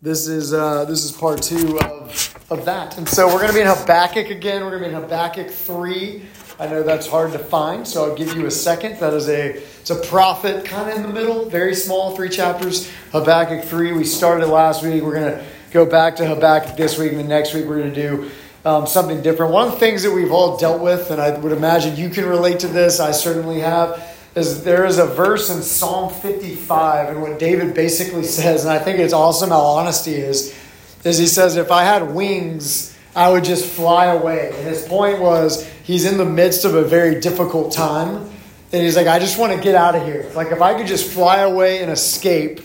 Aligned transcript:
this 0.00 0.28
is 0.28 0.54
uh, 0.54 0.84
this 0.84 1.04
is 1.04 1.12
part 1.12 1.42
two 1.42 1.78
of, 1.80 2.46
of 2.50 2.64
that. 2.64 2.96
And 2.98 3.08
so 3.08 3.26
we're 3.26 3.40
going 3.40 3.48
to 3.48 3.54
be 3.54 3.60
in 3.60 3.66
Habakkuk 3.66 4.30
again. 4.30 4.62
We're 4.62 4.78
going 4.78 4.84
to 4.84 4.88
be 4.90 4.94
in 4.94 5.02
Habakkuk 5.02 5.50
3. 5.50 6.22
I 6.60 6.66
know 6.66 6.82
that's 6.82 7.06
hard 7.06 7.32
to 7.32 7.38
find, 7.38 7.86
so 7.86 8.04
I'll 8.04 8.16
give 8.16 8.34
you 8.34 8.46
a 8.46 8.50
second. 8.50 8.98
That 9.00 9.12
is 9.14 9.28
a 9.28 9.56
it's 9.56 9.90
a 9.90 10.00
prophet 10.08 10.64
kind 10.64 10.90
of 10.90 10.96
in 10.96 11.02
the 11.02 11.12
middle, 11.12 11.48
very 11.48 11.74
small, 11.74 12.14
three 12.14 12.28
chapters. 12.28 12.90
Habakkuk 13.10 13.64
3. 13.64 13.92
We 13.92 14.04
started 14.04 14.46
last 14.46 14.84
week. 14.84 15.02
We're 15.02 15.14
going 15.14 15.32
to 15.32 15.44
go 15.72 15.84
back 15.84 16.16
to 16.16 16.26
Habakkuk 16.26 16.76
this 16.76 16.96
week, 16.96 17.12
and 17.12 17.20
then 17.20 17.28
next 17.28 17.54
week 17.54 17.66
we're 17.66 17.78
going 17.78 17.92
to 17.92 18.08
do 18.08 18.30
um, 18.64 18.86
something 18.86 19.20
different. 19.20 19.52
One 19.52 19.66
of 19.66 19.72
the 19.72 19.78
things 19.80 20.04
that 20.04 20.12
we've 20.12 20.32
all 20.32 20.56
dealt 20.56 20.80
with, 20.80 21.10
and 21.10 21.20
I 21.20 21.36
would 21.36 21.52
imagine 21.52 21.96
you 21.96 22.10
can 22.10 22.26
relate 22.26 22.60
to 22.60 22.68
this, 22.68 23.00
I 23.00 23.10
certainly 23.10 23.60
have, 23.60 24.17
is 24.38 24.64
there 24.64 24.86
is 24.86 24.98
a 24.98 25.06
verse 25.06 25.50
in 25.50 25.62
Psalm 25.62 26.12
55, 26.12 27.10
and 27.10 27.20
what 27.20 27.38
David 27.38 27.74
basically 27.74 28.24
says, 28.24 28.64
and 28.64 28.72
I 28.72 28.78
think 28.78 28.98
it's 28.98 29.12
awesome 29.12 29.50
how 29.50 29.60
honesty 29.60 30.14
is, 30.14 30.56
is 31.04 31.18
he 31.18 31.26
says, 31.26 31.56
if 31.56 31.70
I 31.70 31.84
had 31.84 32.14
wings, 32.14 32.96
I 33.14 33.30
would 33.30 33.44
just 33.44 33.66
fly 33.66 34.06
away. 34.06 34.50
And 34.54 34.66
his 34.66 34.86
point 34.86 35.20
was 35.20 35.66
he's 35.84 36.04
in 36.04 36.18
the 36.18 36.24
midst 36.24 36.64
of 36.64 36.74
a 36.74 36.82
very 36.82 37.20
difficult 37.20 37.72
time. 37.72 38.30
And 38.70 38.82
he's 38.82 38.96
like, 38.96 39.06
I 39.06 39.18
just 39.18 39.38
want 39.38 39.52
to 39.56 39.60
get 39.60 39.74
out 39.74 39.94
of 39.94 40.04
here. 40.04 40.30
Like, 40.34 40.52
if 40.52 40.60
I 40.60 40.74
could 40.74 40.86
just 40.86 41.10
fly 41.10 41.38
away 41.38 41.82
and 41.82 41.90
escape, 41.90 42.60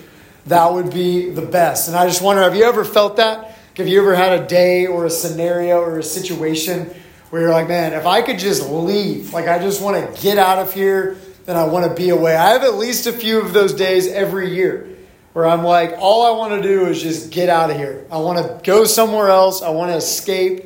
that 0.47 0.71
would 0.71 0.93
be 0.93 1.29
the 1.29 1.41
best. 1.41 1.87
And 1.87 1.95
I 1.95 2.05
just 2.05 2.21
wonder, 2.21 2.43
have 2.43 2.55
you 2.55 2.65
ever 2.65 2.83
felt 2.83 3.15
that? 3.17 3.57
Have 3.77 3.87
you 3.87 4.01
ever 4.01 4.13
had 4.13 4.39
a 4.39 4.45
day 4.45 4.85
or 4.85 5.05
a 5.05 5.09
scenario 5.09 5.79
or 5.79 5.97
a 5.99 6.03
situation 6.03 6.93
where 7.29 7.41
you're 7.41 7.51
like, 7.51 7.67
man, 7.67 7.93
if 7.93 8.05
I 8.05 8.21
could 8.21 8.37
just 8.37 8.69
leave, 8.69 9.33
like, 9.33 9.47
I 9.47 9.59
just 9.59 9.81
want 9.81 10.15
to 10.15 10.21
get 10.21 10.37
out 10.37 10.59
of 10.59 10.73
here 10.73 11.17
and 11.47 11.57
I 11.57 11.65
want 11.65 11.85
to 11.85 11.93
be 11.93 12.09
away. 12.09 12.35
I 12.35 12.51
have 12.51 12.63
at 12.63 12.75
least 12.75 13.07
a 13.07 13.13
few 13.13 13.41
of 13.41 13.53
those 13.53 13.73
days 13.73 14.07
every 14.07 14.53
year 14.53 14.89
where 15.33 15.45
I'm 15.45 15.63
like, 15.63 15.95
all 15.97 16.25
I 16.25 16.37
want 16.37 16.61
to 16.61 16.67
do 16.67 16.85
is 16.85 17.01
just 17.01 17.31
get 17.31 17.49
out 17.49 17.69
of 17.71 17.77
here. 17.77 18.05
I 18.11 18.17
want 18.17 18.37
to 18.37 18.61
go 18.63 18.85
somewhere 18.85 19.29
else. 19.29 19.61
I 19.61 19.69
want 19.69 19.91
to 19.91 19.97
escape. 19.97 20.65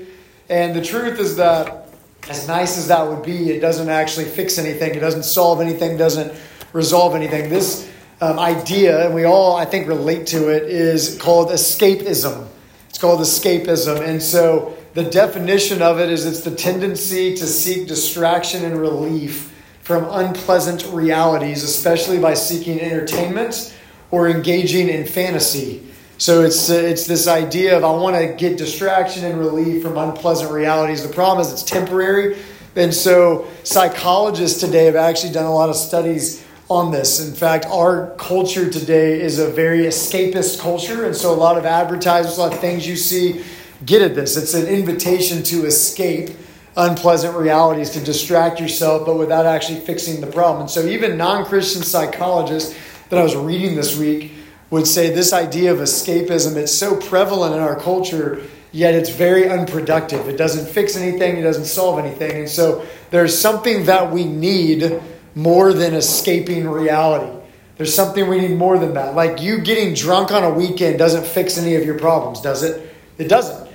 And 0.50 0.76
the 0.76 0.82
truth 0.82 1.20
is 1.20 1.38
that, 1.38 1.88
as 2.30 2.48
nice 2.48 2.78
as 2.78 2.90
that 2.90 3.08
would 3.08 3.24
be, 3.24 3.50
it 3.50 3.62
doesn't 3.62 3.90
actually 3.90 4.26
fix 4.26 4.58
anything. 4.58 4.94
It 4.94 5.00
doesn't 5.00 5.24
solve 5.24 5.62
anything, 5.62 5.98
doesn't 5.98 6.38
resolve 6.74 7.16
anything. 7.16 7.50
This 7.50 7.90
um, 8.20 8.38
idea, 8.38 9.06
and 9.06 9.16
we 9.16 9.24
all, 9.24 9.56
I 9.56 9.64
think, 9.64 9.88
relate 9.88 10.28
to 10.28 10.50
it, 10.50 10.64
is 10.64 11.18
called 11.18 11.50
escapism. 11.50 12.48
It's 12.90 12.98
called 12.98 13.22
escapism. 13.22 14.02
And 14.02 14.22
so 14.22 14.78
the 14.94 15.04
definition 15.04 15.82
of 15.82 16.00
it 16.00 16.10
is 16.10 16.26
it's 16.26 16.42
the 16.42 16.56
tendency 16.56 17.36
to 17.36 17.46
seek 17.46 17.88
distraction 17.88 18.66
and 18.66 18.78
relief 18.78 19.54
from 19.88 20.04
unpleasant 20.12 20.86
realities, 20.88 21.64
especially 21.64 22.20
by 22.20 22.34
seeking 22.34 22.78
entertainment 22.82 23.74
or 24.12 24.28
engaging 24.28 24.90
in 24.90 25.06
fantasy. 25.06 25.82
So 26.18 26.42
it's, 26.42 26.70
uh, 26.70 26.74
it's 26.74 27.08
this 27.08 27.26
idea 27.26 27.78
of 27.78 27.86
I 27.86 27.92
want 27.92 28.18
to 28.18 28.34
get 28.34 28.58
distraction 28.58 29.24
and 29.24 29.40
relief 29.40 29.82
from 29.82 29.98
unpleasant 29.98 30.52
realities. 30.52 31.08
The 31.08 31.14
problem 31.14 31.40
is 31.40 31.54
it's 31.54 31.64
temporary. 31.64 32.38
And 32.76 32.94
so 32.94 33.48
psychologists 33.64 34.60
today 34.60 34.88
have 34.88 34.98
actually 34.98 35.32
done 35.32 35.46
a 35.46 35.54
lot 35.54 35.70
of 35.70 35.78
studies 35.78 36.46
on 36.70 36.92
this. 36.92 37.26
In 37.26 37.34
fact, 37.34 37.66
our 37.68 38.14
culture 38.18 38.70
today 38.70 39.22
is 39.22 39.40
a 39.40 39.50
very 39.50 39.84
escapist 39.84 40.60
culture. 40.60 41.06
And 41.06 41.16
so 41.16 41.34
a 41.34 41.40
lot 41.40 41.58
of 41.58 41.66
advertisements, 41.66 42.38
a 42.38 42.42
lot 42.42 42.54
of 42.54 42.60
things 42.60 42.86
you 42.86 42.98
see 42.98 43.42
get 43.86 44.02
at 44.02 44.16
this. 44.16 44.36
It's 44.36 44.54
an 44.54 44.68
invitation 44.68 45.44
to 45.44 45.66
escape 45.66 46.32
unpleasant 46.78 47.36
realities, 47.36 47.90
to 47.90 48.00
distract 48.00 48.60
yourself, 48.60 49.06
but 49.06 49.18
without 49.18 49.46
actually 49.46 49.80
fixing 49.80 50.22
the 50.22 50.28
problem. 50.28 50.62
And 50.62 50.70
so 50.70 50.86
even 50.86 51.18
non 51.18 51.46
Christian 51.46 51.82
psychologists 51.82 52.78
that 53.10 53.20
I 53.20 53.24
was 53.24 53.36
reading 53.36 53.76
this 53.76 53.98
week 53.98 54.34
would 54.70 54.86
say 54.86 55.10
this 55.10 55.34
idea 55.34 55.72
of 55.74 55.80
escapism 55.80 56.56
it's 56.56 56.74
so 56.74 56.98
prevalent 56.98 57.56
in 57.56 57.62
our 57.62 57.80
culture 57.80 58.44
yet 58.72 58.94
it's 58.94 59.10
very 59.10 59.50
unproductive. 59.50 60.28
It 60.28 60.38
doesn't 60.38 60.68
fix 60.68 60.96
anything 60.96 61.38
it 61.38 61.42
doesn't 61.42 61.66
solve 61.66 62.00
anything. 62.00 62.40
And 62.40 62.50
so 62.50 62.86
there's 63.10 63.38
something 63.38 63.86
that 63.86 64.12
we 64.12 64.26
need 64.26 65.02
more 65.36 65.74
than 65.74 65.94
escaping 65.94 66.68
reality. 66.68 67.34
There's 67.78 67.94
something 67.94 68.28
we 68.28 68.40
need 68.40 68.58
more 68.58 68.78
than 68.78 68.94
that. 68.96 69.16
Like 69.16 69.42
you 69.42 69.60
getting 69.60 69.94
drunk 69.94 70.32
on 70.32 70.44
a 70.44 70.52
weekend 70.52 71.00
doesn't 71.00 71.26
fix 71.26 71.58
any 71.58 71.76
of 71.76 71.86
your 71.86 71.98
problems 71.98 72.42
does 72.42 72.64
it? 72.64 72.94
It 73.18 73.30
doesn't 73.30 73.67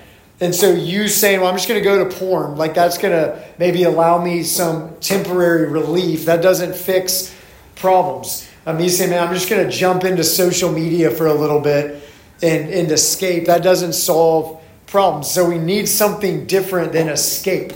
and 0.42 0.54
so 0.54 0.70
you 0.70 1.08
saying 1.08 1.40
well 1.40 1.48
i'm 1.48 1.56
just 1.56 1.68
going 1.68 1.80
to 1.80 1.84
go 1.84 2.06
to 2.06 2.16
porn 2.16 2.56
like 2.56 2.74
that's 2.74 2.98
going 2.98 3.12
to 3.12 3.42
maybe 3.58 3.84
allow 3.84 4.22
me 4.22 4.42
some 4.42 4.94
temporary 5.00 5.70
relief 5.70 6.26
that 6.26 6.42
doesn't 6.42 6.74
fix 6.74 7.34
problems 7.76 8.48
um, 8.64 8.78
he's 8.78 8.96
saying, 8.96 9.10
man, 9.10 9.26
I'm 9.26 9.34
just 9.34 9.50
going 9.50 9.68
to 9.68 9.70
jump 9.70 10.04
into 10.04 10.22
social 10.22 10.70
media 10.70 11.10
for 11.10 11.26
a 11.26 11.34
little 11.34 11.60
bit 11.60 12.02
and, 12.42 12.70
and 12.70 12.90
escape. 12.92 13.46
That 13.46 13.62
doesn't 13.62 13.94
solve 13.94 14.62
problems. 14.86 15.30
So 15.30 15.48
we 15.48 15.58
need 15.58 15.88
something 15.88 16.46
different 16.46 16.92
than 16.92 17.08
escape. 17.08 17.72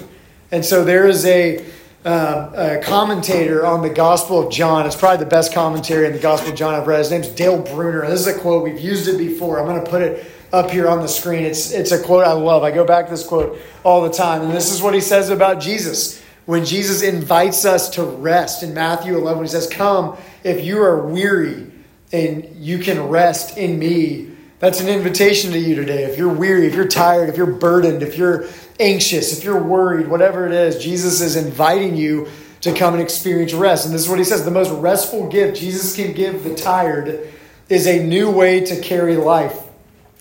And 0.52 0.64
so 0.64 0.84
there 0.84 1.08
is 1.08 1.24
a, 1.26 1.64
uh, 2.04 2.78
a 2.78 2.84
commentator 2.84 3.66
on 3.66 3.82
the 3.82 3.90
Gospel 3.90 4.46
of 4.46 4.52
John. 4.52 4.86
It's 4.86 4.94
probably 4.94 5.24
the 5.24 5.30
best 5.30 5.52
commentary 5.52 6.06
in 6.06 6.12
the 6.12 6.20
Gospel 6.20 6.50
of 6.50 6.56
John 6.56 6.74
I've 6.74 6.86
read. 6.86 6.98
His 6.98 7.10
name's 7.10 7.28
Dale 7.28 7.60
Bruner. 7.60 8.06
This 8.06 8.20
is 8.20 8.28
a 8.28 8.38
quote. 8.38 8.62
We've 8.62 8.78
used 8.78 9.08
it 9.08 9.18
before. 9.18 9.58
I'm 9.58 9.66
going 9.66 9.84
to 9.84 9.90
put 9.90 10.02
it 10.02 10.24
up 10.56 10.70
here 10.70 10.88
on 10.88 11.00
the 11.00 11.08
screen. 11.08 11.44
It's, 11.44 11.70
it's 11.70 11.92
a 11.92 12.02
quote 12.02 12.26
I 12.26 12.32
love. 12.32 12.62
I 12.62 12.70
go 12.70 12.84
back 12.84 13.06
to 13.06 13.10
this 13.10 13.26
quote 13.26 13.60
all 13.84 14.02
the 14.02 14.10
time. 14.10 14.42
And 14.42 14.52
this 14.52 14.72
is 14.72 14.80
what 14.80 14.94
he 14.94 15.00
says 15.00 15.28
about 15.28 15.60
Jesus. 15.60 16.22
When 16.46 16.64
Jesus 16.64 17.02
invites 17.02 17.64
us 17.64 17.90
to 17.90 18.04
rest 18.04 18.62
in 18.62 18.72
Matthew 18.72 19.18
11, 19.18 19.42
he 19.42 19.48
says, 19.48 19.68
Come 19.68 20.16
if 20.42 20.64
you 20.64 20.80
are 20.82 21.06
weary 21.06 21.70
and 22.12 22.48
you 22.56 22.78
can 22.78 23.08
rest 23.08 23.58
in 23.58 23.78
me, 23.78 24.30
that's 24.58 24.80
an 24.80 24.88
invitation 24.88 25.52
to 25.52 25.58
you 25.58 25.74
today. 25.74 26.04
If 26.04 26.16
you're 26.16 26.32
weary, 26.32 26.66
if 26.66 26.74
you're 26.74 26.88
tired, 26.88 27.28
if 27.28 27.36
you're 27.36 27.52
burdened, 27.52 28.02
if 28.02 28.16
you're 28.16 28.46
anxious, 28.80 29.36
if 29.36 29.44
you're 29.44 29.62
worried, 29.62 30.06
whatever 30.06 30.46
it 30.46 30.52
is, 30.52 30.82
Jesus 30.82 31.20
is 31.20 31.36
inviting 31.36 31.96
you 31.96 32.28
to 32.62 32.72
come 32.72 32.94
and 32.94 33.02
experience 33.02 33.52
rest. 33.52 33.84
And 33.84 33.94
this 33.94 34.02
is 34.02 34.08
what 34.08 34.18
he 34.18 34.24
says 34.24 34.44
the 34.44 34.50
most 34.50 34.70
restful 34.70 35.28
gift 35.28 35.58
Jesus 35.58 35.94
can 35.94 36.14
give 36.14 36.44
the 36.44 36.54
tired 36.54 37.28
is 37.68 37.86
a 37.86 38.02
new 38.02 38.30
way 38.30 38.60
to 38.60 38.80
carry 38.80 39.16
life, 39.16 39.58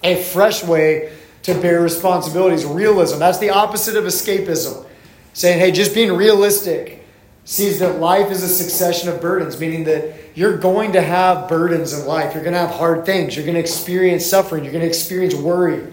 a 0.05 0.21
fresh 0.21 0.63
way 0.63 1.11
to 1.43 1.53
bear 1.59 1.81
responsibilities. 1.81 2.65
Realism. 2.65 3.19
That's 3.19 3.39
the 3.39 3.49
opposite 3.49 3.95
of 3.95 4.05
escapism. 4.05 4.85
Saying, 5.33 5.59
hey, 5.59 5.71
just 5.71 5.93
being 5.93 6.13
realistic 6.13 7.05
sees 7.43 7.79
that 7.79 7.99
life 7.99 8.31
is 8.31 8.41
a 8.41 8.47
succession 8.47 9.09
of 9.09 9.19
burdens, 9.21 9.59
meaning 9.59 9.83
that 9.83 10.13
you're 10.33 10.57
going 10.57 10.93
to 10.93 11.01
have 11.01 11.49
burdens 11.49 11.93
in 11.93 12.05
life. 12.05 12.33
You're 12.33 12.43
going 12.43 12.53
to 12.53 12.59
have 12.59 12.71
hard 12.71 13.05
things. 13.05 13.35
You're 13.35 13.45
going 13.45 13.55
to 13.55 13.61
experience 13.61 14.25
suffering. 14.25 14.63
You're 14.63 14.73
going 14.73 14.83
to 14.83 14.87
experience 14.87 15.35
worry. 15.35 15.75
You're 15.75 15.83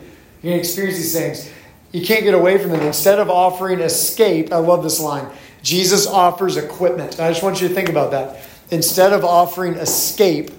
going 0.42 0.54
to 0.54 0.58
experience 0.58 0.96
these 0.96 1.12
things. 1.12 1.50
You 1.92 2.04
can't 2.04 2.24
get 2.24 2.34
away 2.34 2.58
from 2.58 2.70
them. 2.70 2.80
Instead 2.80 3.18
of 3.18 3.28
offering 3.28 3.80
escape, 3.80 4.52
I 4.52 4.56
love 4.56 4.82
this 4.82 5.00
line 5.00 5.28
Jesus 5.62 6.08
offers 6.08 6.56
equipment. 6.56 7.20
I 7.20 7.30
just 7.30 7.42
want 7.42 7.60
you 7.60 7.68
to 7.68 7.74
think 7.74 7.88
about 7.88 8.10
that. 8.10 8.40
Instead 8.70 9.12
of 9.12 9.24
offering 9.24 9.74
escape, 9.74 10.50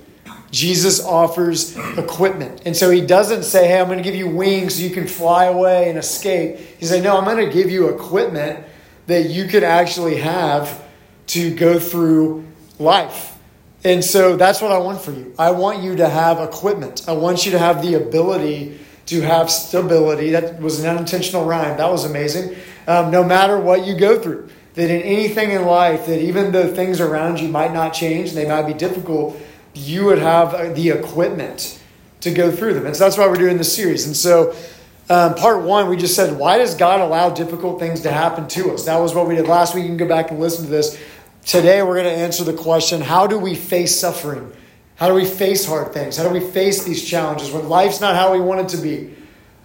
Jesus 0.53 1.03
offers 1.03 1.75
equipment. 1.97 2.61
And 2.63 2.77
so 2.77 2.91
he 2.91 3.01
doesn't 3.01 3.41
say, 3.41 3.67
hey, 3.67 3.79
I'm 3.79 3.87
going 3.87 3.97
to 3.97 4.03
give 4.03 4.13
you 4.13 4.29
wings 4.29 4.75
so 4.75 4.83
you 4.83 4.91
can 4.91 5.07
fly 5.07 5.45
away 5.45 5.89
and 5.89 5.97
escape. 5.97 6.59
He 6.79 6.85
said, 6.85 7.03
no, 7.03 7.17
I'm 7.17 7.25
going 7.25 7.43
to 7.43 7.51
give 7.51 7.71
you 7.71 7.89
equipment 7.89 8.63
that 9.07 9.31
you 9.31 9.47
could 9.47 9.63
actually 9.63 10.17
have 10.17 10.85
to 11.27 11.55
go 11.55 11.79
through 11.79 12.45
life. 12.77 13.35
And 13.83 14.05
so 14.05 14.37
that's 14.37 14.61
what 14.61 14.71
I 14.71 14.77
want 14.77 15.01
for 15.01 15.11
you. 15.11 15.33
I 15.39 15.49
want 15.51 15.81
you 15.81 15.95
to 15.95 16.07
have 16.07 16.39
equipment. 16.39 17.03
I 17.07 17.13
want 17.13 17.45
you 17.47 17.53
to 17.53 17.59
have 17.59 17.81
the 17.81 17.95
ability 17.95 18.79
to 19.07 19.21
have 19.21 19.49
stability. 19.49 20.29
That 20.29 20.61
was 20.61 20.79
an 20.79 20.87
unintentional 20.87 21.45
rhyme. 21.45 21.77
That 21.77 21.89
was 21.89 22.05
amazing. 22.05 22.55
Um, 22.87 23.09
no 23.09 23.23
matter 23.23 23.59
what 23.59 23.87
you 23.87 23.97
go 23.97 24.19
through, 24.19 24.49
that 24.75 24.89
in 24.89 25.01
anything 25.01 25.49
in 25.49 25.65
life, 25.65 26.05
that 26.05 26.21
even 26.21 26.51
though 26.51 26.73
things 26.73 27.01
around 27.01 27.39
you 27.39 27.49
might 27.49 27.73
not 27.73 27.93
change 27.93 28.29
and 28.29 28.37
they 28.37 28.47
might 28.47 28.67
be 28.67 28.73
difficult, 28.73 29.35
you 29.73 30.05
would 30.05 30.19
have 30.19 30.75
the 30.75 30.89
equipment 30.89 31.79
to 32.21 32.31
go 32.31 32.51
through 32.51 32.73
them. 32.73 32.85
And 32.85 32.95
so 32.95 33.03
that's 33.03 33.17
why 33.17 33.27
we're 33.27 33.35
doing 33.35 33.57
this 33.57 33.75
series. 33.75 34.05
And 34.05 34.15
so 34.15 34.55
um, 35.09 35.35
part 35.35 35.63
one, 35.63 35.89
we 35.89 35.97
just 35.97 36.15
said, 36.15 36.37
why 36.37 36.57
does 36.57 36.75
God 36.75 37.01
allow 37.01 37.29
difficult 37.29 37.79
things 37.79 38.01
to 38.01 38.11
happen 38.11 38.47
to 38.49 38.71
us? 38.71 38.85
That 38.85 38.97
was 38.97 39.13
what 39.13 39.27
we 39.27 39.35
did 39.35 39.47
last 39.47 39.75
week. 39.75 39.83
You 39.83 39.89
can 39.89 39.97
go 39.97 40.07
back 40.07 40.31
and 40.31 40.39
listen 40.39 40.65
to 40.65 40.71
this. 40.71 40.97
Today, 41.45 41.83
we're 41.83 41.95
going 41.95 42.05
to 42.05 42.21
answer 42.21 42.45
the 42.45 42.53
question 42.53 43.01
how 43.01 43.27
do 43.27 43.37
we 43.37 43.53
face 43.53 43.99
suffering? 43.99 44.53
How 44.95 45.09
do 45.09 45.15
we 45.15 45.25
face 45.25 45.65
hard 45.65 45.93
things? 45.93 46.15
How 46.15 46.23
do 46.23 46.29
we 46.29 46.39
face 46.39 46.85
these 46.85 47.03
challenges 47.03 47.51
when 47.51 47.67
life's 47.67 47.99
not 47.99 48.15
how 48.15 48.31
we 48.31 48.39
want 48.39 48.61
it 48.61 48.69
to 48.69 48.81
be? 48.81 49.13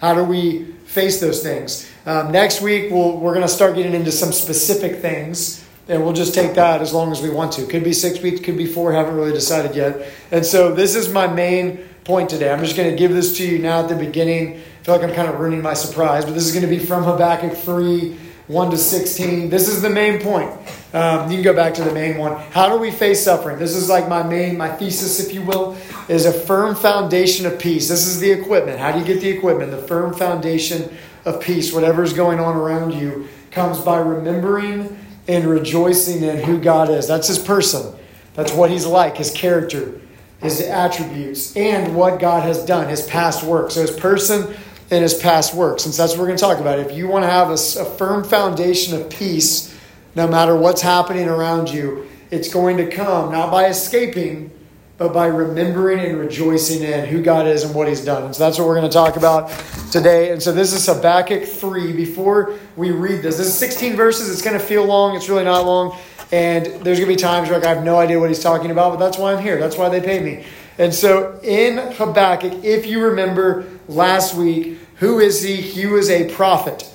How 0.01 0.15
do 0.15 0.25
we 0.25 0.65
face 0.87 1.21
those 1.21 1.43
things? 1.43 1.89
Um, 2.05 2.33
next 2.33 2.61
week, 2.61 2.91
we'll, 2.91 3.17
we're 3.19 3.35
going 3.35 3.47
to 3.47 3.53
start 3.53 3.77
getting 3.77 3.95
into 3.95 4.11
some 4.11 4.33
specific 4.33 5.01
things, 5.01 5.65
and 5.89 6.05
we'll 6.05 6.13
just 6.13 6.35
take 6.35 6.55
that 6.55 6.83
as 6.83 6.93
long 6.93 7.13
as 7.13 7.23
we 7.23 7.31
want 7.31 7.53
to. 7.53 7.67
Could 7.67 7.85
be 7.85 7.93
six 7.93 8.21
weeks, 8.21 8.41
could 8.41 8.57
be 8.59 8.67
four, 8.67 8.93
haven't 8.93 9.15
really 9.15 9.33
decided 9.33 9.75
yet. 9.75 10.13
And 10.31 10.45
so, 10.45 10.75
this 10.75 10.95
is 10.95 11.09
my 11.09 11.27
main 11.27 11.79
point 12.05 12.31
today. 12.31 12.51
I'm 12.51 12.61
just 12.61 12.77
going 12.77 12.91
to 12.91 12.97
give 12.97 13.13
this 13.13 13.37
to 13.39 13.47
you 13.47 13.59
now 13.59 13.81
at 13.81 13.89
the 13.89 13.97
beginning. 13.97 14.57
I 14.57 14.85
feel 14.85 14.95
like 14.95 15.05
I'm 15.05 15.15
kind 15.15 15.29
of 15.29 15.41
ruining 15.41 15.63
my 15.63 15.75
surprise, 15.75 16.25
but 16.25 16.35
this 16.35 16.47
is 16.47 16.53
going 16.53 16.65
to 16.65 16.71
be 16.71 16.79
from 16.79 17.05
Habakkuk 17.05 17.57
3 17.57 18.17
1 18.49 18.71
to 18.71 18.79
16. 18.79 19.51
This 19.51 19.69
is 19.69 19.83
the 19.83 19.91
main 19.91 20.21
point 20.21 20.51
Um, 20.95 21.31
you 21.31 21.37
can 21.37 21.45
go 21.45 21.53
back 21.53 21.75
to 21.75 21.85
the 21.85 21.93
main 21.93 22.17
one. 22.17 22.35
How 22.51 22.71
do 22.71 22.79
we 22.79 22.91
face 22.91 23.23
suffering? 23.23 23.59
This 23.59 23.77
is 23.77 23.91
like 23.91 24.09
my 24.09 24.23
main, 24.23 24.57
my 24.57 24.71
thesis, 24.71 25.21
if 25.21 25.35
you 25.35 25.43
will, 25.43 25.77
is 26.09 26.25
a 26.25 26.33
firm 26.33 26.75
foundation 26.75 27.45
of 27.45 27.59
peace. 27.59 27.89
This 27.89 28.07
is 28.07 28.21
the 28.21 28.31
equipment. 28.31 28.79
How 28.79 28.93
do 28.93 28.99
you 28.99 29.05
get 29.05 29.21
the 29.21 29.29
equipment? 29.29 29.71
The 29.71 29.87
firm 29.87 30.15
foundation 30.15 30.97
of 31.27 31.43
peace. 31.43 31.75
Whatever's 31.75 32.15
going 32.15 32.41
on 32.41 32.57
around 32.57 32.95
you 32.95 33.29
comes 33.51 33.79
by 33.81 33.99
remembering 33.99 34.98
and 35.29 35.45
rejoicing 35.45 36.23
in 36.23 36.43
who 36.43 36.59
God 36.59 36.91
is. 36.91 37.07
That's 37.07 37.29
his 37.29 37.39
person. 37.39 37.95
That's 38.35 38.53
what 38.53 38.71
he's 38.71 38.87
like, 38.87 39.17
his 39.17 39.31
character, 39.31 40.01
his 40.41 40.61
attributes, 40.63 41.57
and 41.57 41.95
what 41.95 42.19
God 42.19 42.45
has 42.45 42.65
done, 42.65 42.89
his 42.89 43.07
past 43.07 43.45
work. 43.45 43.71
So 43.71 43.83
his 43.83 43.91
person 43.91 44.57
and 44.91 45.03
his 45.03 45.15
past 45.15 45.55
work, 45.55 45.81
since 45.81 45.97
that's 45.97 46.13
what 46.13 46.21
we're 46.21 46.29
going 46.29 46.39
to 46.39 46.45
talk 46.45 46.59
about. 46.59 46.79
If 46.79 46.97
you 46.97 47.09
want 47.09 47.25
to 47.25 47.31
have 47.31 47.51
a, 47.51 47.55
a 47.55 47.97
firm 47.97 48.25
foundation 48.25 48.99
of 48.99 49.11
peace, 49.11 49.77
no 50.15 50.27
matter 50.27 50.57
what's 50.57 50.81
happening 50.81 51.29
around 51.29 51.69
you, 51.69 52.09
it's 52.31 52.53
going 52.53 52.79
to 52.79 52.91
come 52.91 53.33
not 53.33 53.51
by 53.51 53.67
escaping, 53.67 54.51
but 54.99 55.13
by 55.13 55.27
remembering 55.27 56.01
and 56.01 56.19
rejoicing 56.19 56.83
in 56.83 57.07
who 57.07 57.23
God 57.23 57.47
is 57.47 57.63
and 57.63 57.73
what 57.73 57.87
He's 57.87 58.05
done. 58.05 58.25
And 58.25 58.35
so 58.35 58.45
that's 58.45 58.59
what 58.59 58.67
we're 58.67 58.75
going 58.75 58.91
to 58.91 58.93
talk 58.93 59.17
about 59.17 59.49
today. 59.93 60.33
And 60.33 60.43
so 60.43 60.51
this 60.51 60.73
is 60.73 60.85
Habakkuk 60.87 61.45
3. 61.45 61.93
Before 61.93 62.55
we 62.77 62.91
read 62.91 63.23
this, 63.23 63.39
this 63.39 63.47
is 63.47 63.55
16 63.55 63.95
verses. 63.95 64.29
It's 64.29 64.43
going 64.43 64.59
to 64.59 64.65
feel 64.65 64.85
long, 64.85 65.17
it's 65.17 65.29
really 65.29 65.45
not 65.45 65.65
long. 65.65 65.97
And 66.31 66.67
there's 66.67 66.99
going 66.99 67.09
to 67.09 67.15
be 67.15 67.17
times 67.17 67.49
where 67.49 67.65
I 67.65 67.69
have 67.69 67.85
no 67.85 67.97
idea 67.97 68.19
what 68.19 68.29
he's 68.29 68.43
talking 68.43 68.71
about, 68.71 68.91
but 68.91 68.99
that's 68.99 69.17
why 69.17 69.33
I'm 69.33 69.43
here. 69.43 69.59
That's 69.59 69.79
why 69.79 69.89
they 69.89 70.01
pay 70.01 70.21
me. 70.21 70.45
And 70.77 70.93
so 70.93 71.41
in 71.43 71.79
Habakkuk, 71.95 72.65
if 72.65 72.87
you 72.87 73.03
remember 73.05 73.67
last 73.89 74.35
week, 74.35 74.79
who 74.97 75.21
is 75.21 75.43
he? 75.43 75.57
He 75.57 75.87
was 75.87 76.11
a 76.11 76.29
prophet. 76.35 76.93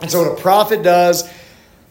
And 0.00 0.10
so 0.10 0.22
what 0.22 0.38
a 0.38 0.40
prophet 0.40 0.82
does 0.82 1.28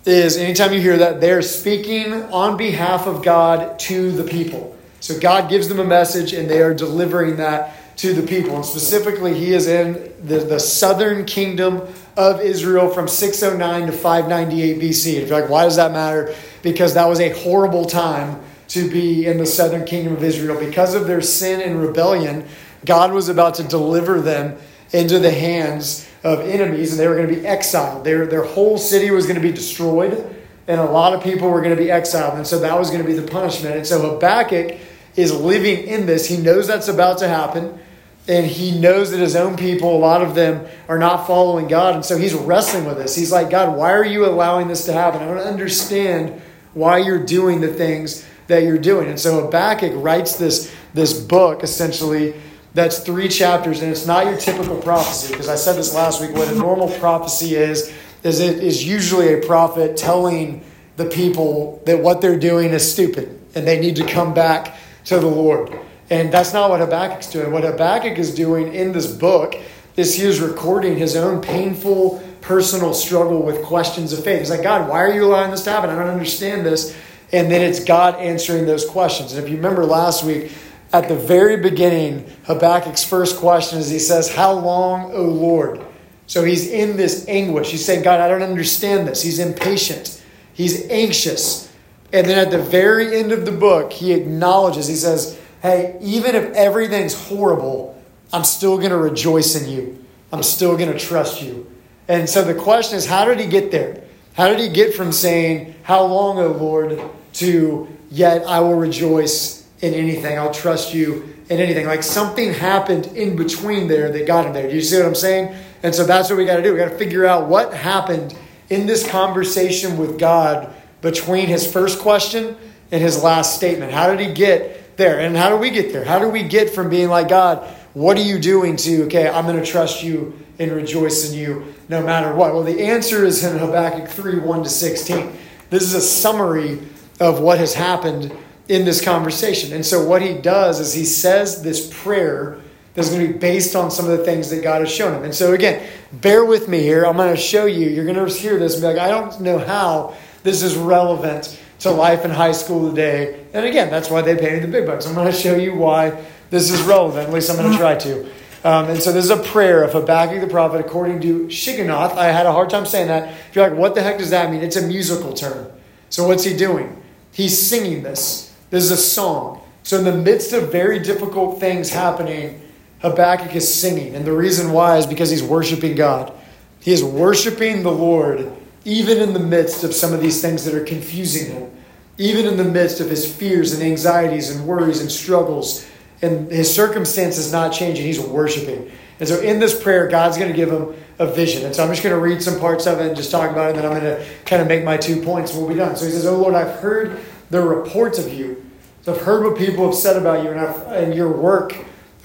is 0.06 0.38
anytime 0.38 0.72
you 0.72 0.80
hear 0.80 0.98
that, 0.98 1.20
they're 1.20 1.42
speaking 1.42 2.14
on 2.14 2.58
behalf 2.58 3.08
of 3.08 3.24
God 3.24 3.78
to 3.80 4.12
the 4.12 4.24
people. 4.24 4.78
So 5.00 5.20
God 5.20 5.50
gives 5.50 5.68
them 5.68 5.80
a 5.80 5.86
message 5.86 6.34
and 6.34 6.50
they 6.50 6.62
are 6.62 6.74
delivering 6.74 7.38
that 7.38 7.98
to 7.98 8.14
the 8.14 8.26
people. 8.26 8.56
And 8.56 8.66
specifically, 8.66 9.34
he 9.34 9.54
is 9.54 9.68
in 9.68 10.14
the, 10.24 10.40
the 10.40 10.60
southern 10.60 11.26
kingdom 11.26 11.82
of 12.16 12.42
Israel 12.42 12.90
from 12.90 13.08
609 13.08 13.88
to 13.88 13.92
598 13.92 14.80
BC. 14.80 15.14
If 15.16 15.30
you're 15.30 15.42
like, 15.42 15.50
why 15.50 15.64
does 15.64 15.76
that 15.76 15.92
matter? 15.92 16.36
Because 16.62 16.94
that 16.94 17.08
was 17.08 17.20
a 17.20 17.30
horrible 17.42 17.86
time 17.86 18.42
to 18.70 18.90
be 18.90 19.26
in 19.26 19.38
the 19.38 19.46
southern 19.46 19.86
kingdom 19.86 20.14
of 20.14 20.24
Israel. 20.24 20.60
Because 20.60 20.94
of 20.94 21.08
their 21.08 21.22
sin 21.22 21.62
and 21.62 21.82
rebellion, 21.82 22.46
God 22.86 23.12
was 23.14 23.30
about 23.30 23.56
to 23.56 23.64
deliver 23.64 24.22
them 24.22 24.58
into 24.92 25.20
the 25.20 25.32
hands 25.32 26.08
of 26.24 26.42
enemies 26.42 26.92
and 26.92 27.00
they 27.00 27.08
were 27.08 27.16
going 27.16 27.28
to 27.28 27.36
be 27.36 27.48
exiled. 27.48 28.04
Their, 28.04 28.26
their 28.26 28.44
whole 28.44 28.78
city 28.78 29.12
was 29.12 29.26
going 29.26 29.36
to 29.36 29.42
be 29.42 29.52
destroyed 29.52 30.36
and 30.68 30.82
a 30.82 30.86
lot 30.86 31.14
of 31.14 31.24
people 31.24 31.50
were 31.50 31.62
going 31.62 31.76
to 31.76 31.82
be 31.82 31.90
exiled. 31.90 32.36
And 32.36 32.46
so 32.46 32.60
that 32.60 32.78
was 32.78 32.90
going 32.90 33.02
to 33.02 33.08
be 33.08 33.14
the 33.14 33.28
punishment. 33.30 33.76
And 33.76 33.88
so 33.88 34.02
Habakkuk 34.02 34.78
is 35.16 35.34
living 35.34 35.88
in 35.88 36.06
this. 36.06 36.28
He 36.28 36.38
knows 36.38 36.68
that's 36.68 36.88
about 36.88 37.20
to 37.20 37.28
happen. 37.28 37.80
And 38.28 38.46
he 38.46 38.78
knows 38.78 39.12
that 39.12 39.20
his 39.20 39.38
own 39.38 39.56
people, 39.56 39.96
a 39.96 39.98
lot 39.98 40.22
of 40.22 40.36
them, 40.36 40.68
are 40.90 40.98
not 40.98 41.26
following 41.26 41.70
God. 41.70 41.96
And 41.96 42.04
so 42.04 42.18
he's 42.18 42.34
wrestling 42.34 42.86
with 42.86 42.98
this. 42.98 43.16
He's 43.16 43.32
like, 43.32 43.50
God, 43.50 43.78
why 43.78 43.94
are 43.94 44.04
you 44.04 44.26
allowing 44.26 44.68
this 44.68 44.86
to 44.86 44.94
happen? 44.94 45.22
I 45.22 45.26
don't 45.28 45.38
understand 45.38 46.42
why 46.74 46.98
you're 46.98 47.26
doing 47.26 47.62
the 47.62 47.74
things 47.74 48.28
that 48.48 48.64
you're 48.64 48.78
doing. 48.78 49.08
And 49.08 49.20
so 49.20 49.46
Habakkuk 49.46 49.94
writes 49.96 50.36
this, 50.36 50.74
this 50.94 51.18
book 51.20 51.64
essentially 51.64 52.34
that's 52.74 53.00
three 53.00 53.28
chapters, 53.28 53.82
and 53.82 53.92
it's 53.92 54.06
not 54.06 54.26
your 54.26 54.38
typical 54.38 54.80
prophecy. 54.80 55.34
Because 55.34 55.50
I 55.50 55.56
said 55.56 55.78
this 55.78 55.96
last 55.96 56.22
week. 56.22 56.36
What 56.36 56.48
a 56.48 56.54
normal 56.54 56.90
prophecy 57.00 57.56
is, 57.56 57.92
is 58.24 58.40
it 58.40 58.64
is 58.64 58.86
usually 58.86 59.34
a 59.34 59.46
prophet 59.46 59.98
telling 59.98 60.64
the 60.96 61.06
people 61.06 61.82
that 61.86 62.02
what 62.02 62.22
they're 62.22 62.40
doing 62.40 62.72
is 62.72 62.92
stupid 62.92 63.40
and 63.56 63.68
they 63.68 63.80
need 63.80 63.96
to 63.98 64.06
come 64.06 64.34
back 64.34 64.78
to 65.06 65.20
the 65.20 65.28
Lord. 65.28 65.72
And 66.10 66.32
that's 66.32 66.54
not 66.54 66.70
what 66.70 66.80
Habakkuk's 66.80 67.32
doing. 67.32 67.52
What 67.52 67.64
Habakkuk 67.64 68.18
is 68.18 68.34
doing 68.34 68.74
in 68.74 68.94
this 68.94 69.12
book 69.12 69.56
is 69.96 70.16
he 70.16 70.24
is 70.24 70.40
recording 70.40 70.98
his 70.98 71.16
own 71.16 71.42
painful 71.42 72.24
personal 72.42 72.94
struggle 72.94 73.42
with 73.42 73.64
questions 73.64 74.14
of 74.14 74.24
faith. 74.24 74.40
He's 74.40 74.50
like, 74.50 74.64
God, 74.64 74.88
why 74.88 75.00
are 75.00 75.14
you 75.14 75.26
allowing 75.26 75.52
this 75.52 75.64
to 75.66 75.72
happen? 75.72 75.90
I 75.90 75.96
don't 75.96 76.08
understand 76.08 76.66
this. 76.66 76.96
And 77.34 77.52
then 77.52 77.62
it's 77.62 77.84
God 77.84 78.16
answering 78.16 78.66
those 78.66 78.86
questions. 78.86 79.34
And 79.34 79.44
if 79.44 79.50
you 79.50 79.58
remember 79.58 79.86
last 79.86 80.24
week, 80.24 80.52
at 80.94 81.10
the 81.10 81.16
very 81.16 81.58
beginning, 81.58 82.26
Habakkuk's 82.46 83.04
first 83.04 83.38
question 83.38 83.80
is 83.80 83.90
he 83.90 84.00
says, 84.00 84.34
How 84.34 84.54
long, 84.54 85.14
O 85.14 85.24
Lord? 85.24 85.86
So 86.28 86.44
he's 86.44 86.70
in 86.70 86.98
this 86.98 87.28
anguish. 87.28 87.72
He's 87.72 87.86
saying, 87.86 88.04
God, 88.04 88.20
I 88.20 88.28
don't 88.28 88.44
understand 88.44 89.08
this. 89.08 89.22
He's 89.22 89.40
impatient, 89.40 90.22
he's 90.54 90.88
anxious. 90.90 91.66
And 92.14 92.26
then 92.28 92.38
at 92.38 92.52
the 92.52 92.62
very 92.62 93.18
end 93.20 93.34
of 93.34 93.46
the 93.46 93.52
book, 93.52 93.92
he 93.92 94.14
acknowledges, 94.14 94.88
he 94.88 94.96
says, 94.96 95.40
Hey, 95.62 95.98
even 96.02 96.36
if 96.36 96.54
everything's 96.54 97.14
horrible, 97.28 98.02
I'm 98.32 98.44
still 98.44 98.78
going 98.78 98.92
to 98.92 98.98
rejoice 98.98 99.56
in 99.56 99.70
you. 99.70 100.06
I'm 100.32 100.44
still 100.44 100.78
going 100.78 100.92
to 100.92 101.00
trust 101.00 101.42
you. 101.42 101.70
And 102.08 102.30
so 102.30 102.44
the 102.44 102.54
question 102.54 102.98
is, 102.98 103.06
how 103.06 103.26
did 103.26 103.40
he 103.40 103.48
get 103.48 103.72
there? 103.72 104.04
How 104.36 104.48
did 104.48 104.60
he 104.60 104.70
get 104.70 104.94
from 104.94 105.12
saying, 105.12 105.76
How 105.84 106.06
long, 106.06 106.38
O 106.38 106.48
Lord, 106.48 107.02
to 107.34 107.88
yet 108.10 108.46
I 108.46 108.60
will 108.60 108.76
rejoice 108.76 109.68
in 109.82 109.94
anything. 109.94 110.38
I'll 110.38 110.54
trust 110.54 110.94
you 110.94 111.36
in 111.50 111.60
anything. 111.60 111.86
Like 111.86 112.04
something 112.04 112.54
happened 112.54 113.08
in 113.08 113.36
between 113.36 113.88
there 113.88 114.12
that 114.12 114.26
got 114.28 114.46
him 114.46 114.54
there. 114.54 114.68
Do 114.68 114.76
you 114.76 114.82
see 114.82 114.98
what 114.98 115.06
I'm 115.06 115.16
saying? 115.16 115.56
And 115.84 115.94
so 115.94 116.06
that's 116.06 116.30
what 116.30 116.38
we 116.38 116.46
got 116.46 116.58
to 116.58 116.64
do. 116.64 116.74
We 116.74 116.80
got 116.80 116.90
to 116.90 116.98
figure 116.98 117.26
out 117.26 117.48
what 117.48 117.74
happened 117.74 118.36
in 118.70 118.86
this 118.86 119.08
conversation 119.08 119.98
with 119.98 120.20
God 120.20 120.74
between 121.02 121.48
his 121.48 121.72
first 121.72 122.00
question 122.00 122.58
and 122.92 123.02
his 123.02 123.24
last 123.24 123.56
statement. 123.56 123.92
How 123.92 124.14
did 124.14 124.20
he 124.26 124.34
get 124.34 124.98
there? 124.98 125.20
And 125.20 125.36
how 125.36 125.50
do 125.50 125.58
we 125.58 125.70
get 125.70 125.94
there? 125.94 126.04
How 126.04 126.20
do 126.20 126.30
we 126.30 126.44
get 126.44 126.70
from 126.70 126.90
being 126.90 127.10
like, 127.10 127.30
God, 127.30 127.68
what 127.94 128.18
are 128.18 128.24
you 128.24 128.40
doing 128.40 128.76
to, 128.78 129.04
okay, 129.06 129.30
I'm 129.30 129.46
going 129.46 129.60
to 129.60 129.66
trust 129.66 130.04
you 130.04 130.38
and 130.60 130.72
rejoice 130.72 131.32
in 131.32 131.38
you 131.38 131.74
no 131.90 132.04
matter 132.04 132.34
what? 132.34 132.54
Well, 132.54 132.64
the 132.64 132.82
answer 132.82 133.26
is 133.26 133.44
in 133.44 133.58
Habakkuk 133.58 134.10
3 134.10 134.40
1 134.40 134.64
to 134.64 134.70
16. 134.70 135.38
This 135.70 135.84
is 135.84 135.94
a 135.94 136.02
summary 136.02 136.80
of 137.20 137.40
what 137.40 137.58
has 137.58 137.74
happened 137.74 138.32
in 138.68 138.86
this 138.86 139.02
conversation. 139.02 139.74
And 139.74 139.86
so 139.86 140.06
what 140.06 140.22
he 140.22 140.34
does 140.34 140.80
is 140.80 140.94
he 140.94 141.06
says 141.06 141.62
this 141.62 141.92
prayer 142.02 142.60
that's 142.98 143.12
going 143.12 143.28
to 143.28 143.32
be 143.32 143.38
based 143.38 143.76
on 143.76 143.92
some 143.92 144.10
of 144.10 144.18
the 144.18 144.26
things 144.26 144.50
that 144.50 144.64
God 144.64 144.82
has 144.82 144.92
shown 144.92 145.14
him. 145.14 145.24
And 145.24 145.34
so 145.34 145.54
again, 145.54 145.88
bear 146.12 146.44
with 146.44 146.68
me 146.68 146.80
here. 146.80 147.06
I'm 147.06 147.16
going 147.16 147.30
to 147.30 147.40
show 147.40 147.68
you. 147.68 147.90
You're 147.90 148.12
going 148.12 148.16
to 148.16 148.34
hear 148.34 148.58
this 148.58 148.74
and 148.74 148.82
be 148.82 148.88
like, 148.88 148.98
I 148.98 149.10
don't 149.10 149.40
know 149.40 149.60
how 149.60 150.18
this 150.42 150.64
is 150.64 150.76
relevant 150.76 151.62
to 151.82 151.92
life 151.92 152.26
in 152.26 152.32
high 152.32 152.54
school 152.54 152.90
today. 152.90 153.46
And 153.54 153.68
again, 153.68 153.92
that's 153.92 154.10
why 154.10 154.24
they 154.24 154.36
pay 154.36 154.56
me 154.56 154.62
the 154.62 154.68
big 154.68 154.88
bucks. 154.88 155.06
I'm 155.06 155.14
going 155.14 155.32
to 155.32 155.38
show 155.38 155.56
you 155.56 155.76
why 155.76 156.26
this 156.50 156.72
is 156.72 156.82
relevant. 156.82 157.28
At 157.28 157.34
least 157.36 157.52
I'm 157.52 157.58
going 157.58 157.72
to 157.72 157.78
try 157.78 157.94
to. 157.98 158.24
Um, 158.64 158.90
and 158.90 159.00
so 159.00 159.12
this 159.12 159.26
is 159.26 159.30
a 159.30 159.44
prayer 159.44 159.84
of 159.84 159.94
Habakkuk 159.94 160.42
the 160.42 160.48
prophet 160.48 160.84
according 160.84 161.22
to 161.22 161.46
Shigionoth. 161.50 162.14
I 162.18 162.32
had 162.32 162.48
a 162.48 162.52
hard 162.52 162.72
time 162.72 162.88
saying 162.88 163.10
that. 163.10 163.32
If 163.50 163.56
you're 163.56 163.70
like, 163.70 163.78
what 163.78 163.94
the 163.94 164.02
heck 164.02 164.18
does 164.18 164.32
that 164.32 164.50
mean? 164.50 164.64
It's 164.64 164.76
a 164.76 164.88
musical 164.88 165.34
term. 165.34 165.72
So 166.10 166.28
what's 166.28 166.44
he 166.44 166.58
doing? 166.58 167.00
He's 167.32 167.62
singing 167.62 168.02
this. 168.02 168.56
This 168.72 168.86
is 168.86 168.90
a 168.90 168.98
song. 168.98 169.62
So, 169.84 170.00
in 170.00 170.04
the 170.04 170.18
midst 170.18 170.52
of 170.52 170.72
very 170.72 171.00
difficult 171.00 171.62
things 171.62 171.92
happening, 171.92 172.62
Habakkuk 173.02 173.56
is 173.56 173.74
singing. 173.74 174.16
And 174.16 174.26
the 174.26 174.34
reason 174.34 174.72
why 174.72 174.98
is 174.98 175.06
because 175.06 175.30
he's 175.30 175.44
worshiping 175.44 175.96
God. 175.96 176.34
He 176.80 176.92
is 176.92 177.04
worshiping 177.04 177.84
the 177.84 177.92
Lord, 177.92 178.52
even 178.86 179.18
in 179.20 179.34
the 179.34 179.40
midst 179.40 179.84
of 179.84 179.94
some 179.94 180.14
of 180.14 180.22
these 180.22 180.42
things 180.42 180.66
that 180.66 180.74
are 180.74 180.84
confusing 180.84 181.52
him, 181.52 181.72
even 182.18 182.46
in 182.46 182.58
the 182.58 182.64
midst 182.64 183.00
of 183.00 183.10
his 183.10 183.32
fears 183.32 183.74
and 183.74 183.84
anxieties 183.84 184.50
and 184.50 184.66
worries 184.66 185.02
and 185.02 185.12
struggles. 185.12 185.88
And 186.22 186.52
his 186.52 186.74
circumstances 186.74 187.52
not 187.52 187.74
changing, 187.74 188.06
he's 188.06 188.20
worshiping. 188.20 188.92
And 189.20 189.28
so, 189.28 189.40
in 189.40 189.60
this 189.60 189.80
prayer, 189.82 190.08
God's 190.08 190.38
going 190.38 190.50
to 190.50 190.56
give 190.56 190.72
him 190.72 190.96
a 191.20 191.28
vision. 191.28 191.66
And 191.66 191.76
so, 191.76 191.84
I'm 191.84 191.90
just 191.90 192.04
going 192.04 192.16
to 192.16 192.22
read 192.22 192.42
some 192.42 192.60
parts 192.60 192.88
of 192.88 193.00
it 193.00 193.08
and 193.08 193.16
just 193.16 193.32
talk 193.32 193.52
about 193.52 193.70
it, 193.72 193.76
and 193.76 193.84
then 193.84 193.92
I'm 193.92 194.00
going 194.00 194.18
to 194.18 194.26
kind 194.46 194.62
of 194.62 194.68
make 194.68 194.84
my 194.84 194.98
two 194.98 195.22
points, 195.22 195.52
and 195.52 195.60
we'll 195.60 195.70
be 195.70 195.76
done. 195.76 195.96
So, 195.96 196.06
he 196.06 196.12
says, 196.12 196.26
Oh 196.26 196.38
Lord, 196.38 196.56
I've 196.56 196.80
heard 196.80 197.20
the 197.50 197.62
reports 197.62 198.20
of 198.20 198.32
you. 198.34 198.64
So 199.04 199.14
I've 199.14 199.22
heard 199.22 199.44
what 199.44 199.58
people 199.58 199.86
have 199.86 199.96
said 199.96 200.18
about 200.18 200.44
you 200.44 200.52
and, 200.52 200.60
and 200.94 201.14
your 201.14 201.32
work, 201.32 201.76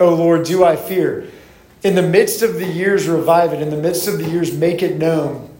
O 0.01 0.15
Lord, 0.15 0.45
do 0.45 0.65
I 0.65 0.77
fear. 0.77 1.29
In 1.83 1.95
the 1.95 2.03
midst 2.03 2.43
of 2.43 2.55
the 2.55 2.67
years, 2.67 3.09
revive 3.09 3.53
it. 3.53 3.61
In 3.61 3.71
the 3.71 3.77
midst 3.77 4.09
of 4.09 4.19
the 4.19 4.29
years, 4.29 4.57
make 4.57 4.83
it 4.83 4.97
known. 4.97 5.51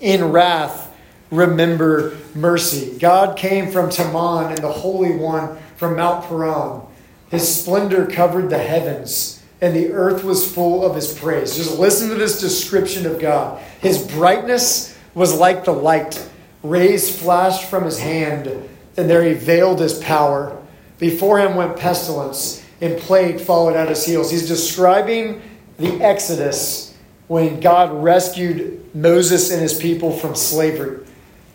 In 0.00 0.32
wrath, 0.32 0.92
remember 1.30 2.16
mercy. 2.34 2.96
God 2.98 3.36
came 3.36 3.70
from 3.70 3.90
Teman 3.90 4.50
and 4.50 4.58
the 4.58 4.72
Holy 4.72 5.14
One 5.14 5.58
from 5.76 5.96
Mount 5.96 6.26
Paran. 6.26 6.82
His 7.30 7.62
splendor 7.62 8.06
covered 8.06 8.50
the 8.50 8.58
heavens, 8.58 9.42
and 9.60 9.74
the 9.74 9.92
earth 9.92 10.22
was 10.22 10.52
full 10.52 10.84
of 10.84 10.94
his 10.94 11.12
praise. 11.12 11.56
Just 11.56 11.78
listen 11.78 12.08
to 12.08 12.14
this 12.14 12.40
description 12.40 13.06
of 13.06 13.18
God. 13.18 13.60
His 13.80 13.98
brightness 13.98 14.96
was 15.14 15.36
like 15.36 15.64
the 15.64 15.72
light. 15.72 16.28
Rays 16.62 17.18
flashed 17.18 17.68
from 17.68 17.84
his 17.84 17.98
hand 17.98 18.68
and 18.96 19.10
there 19.10 19.24
he 19.24 19.34
veiled 19.34 19.80
his 19.80 19.98
power. 19.98 20.60
Before 20.98 21.38
him 21.38 21.56
went 21.56 21.76
pestilence, 21.76 22.63
and 22.80 22.98
plague 22.98 23.40
followed 23.40 23.76
at 23.76 23.88
his 23.88 24.04
heels. 24.04 24.30
He's 24.30 24.48
describing 24.48 25.42
the 25.78 26.00
Exodus 26.00 26.96
when 27.28 27.60
God 27.60 28.02
rescued 28.02 28.94
Moses 28.94 29.50
and 29.50 29.60
his 29.60 29.74
people 29.74 30.12
from 30.12 30.34
slavery. 30.34 31.06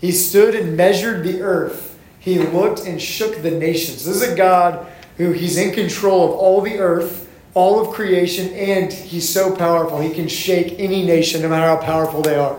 He 0.02 0.12
stood 0.12 0.56
and 0.56 0.76
measured 0.76 1.24
the 1.24 1.42
earth. 1.42 1.98
He 2.20 2.40
looked 2.40 2.82
and 2.82 3.02
shook 3.02 3.42
the 3.42 3.52
nations. 3.52 4.06
This 4.06 4.22
is 4.22 4.30
a 4.30 4.36
God 4.36 4.88
who 5.18 5.32
he's 5.32 5.58
in 5.58 5.74
control 5.74 6.26
of 6.26 6.32
all 6.32 6.62
the 6.62 6.80
earth, 6.80 7.30
all 7.54 7.82
of 7.82 7.94
creation, 7.94 8.54
and 8.54 8.92
he's 8.92 9.28
so 9.28 9.56
powerful 9.56 10.00
he 10.00 10.14
can 10.14 10.28
shake 10.28 10.80
any 10.80 11.06
nation 11.06 11.42
no 11.42 11.50
matter 11.50 11.68
how 11.68 11.78
powerful 11.78 12.22
they 12.22 12.36
are. 12.36 12.58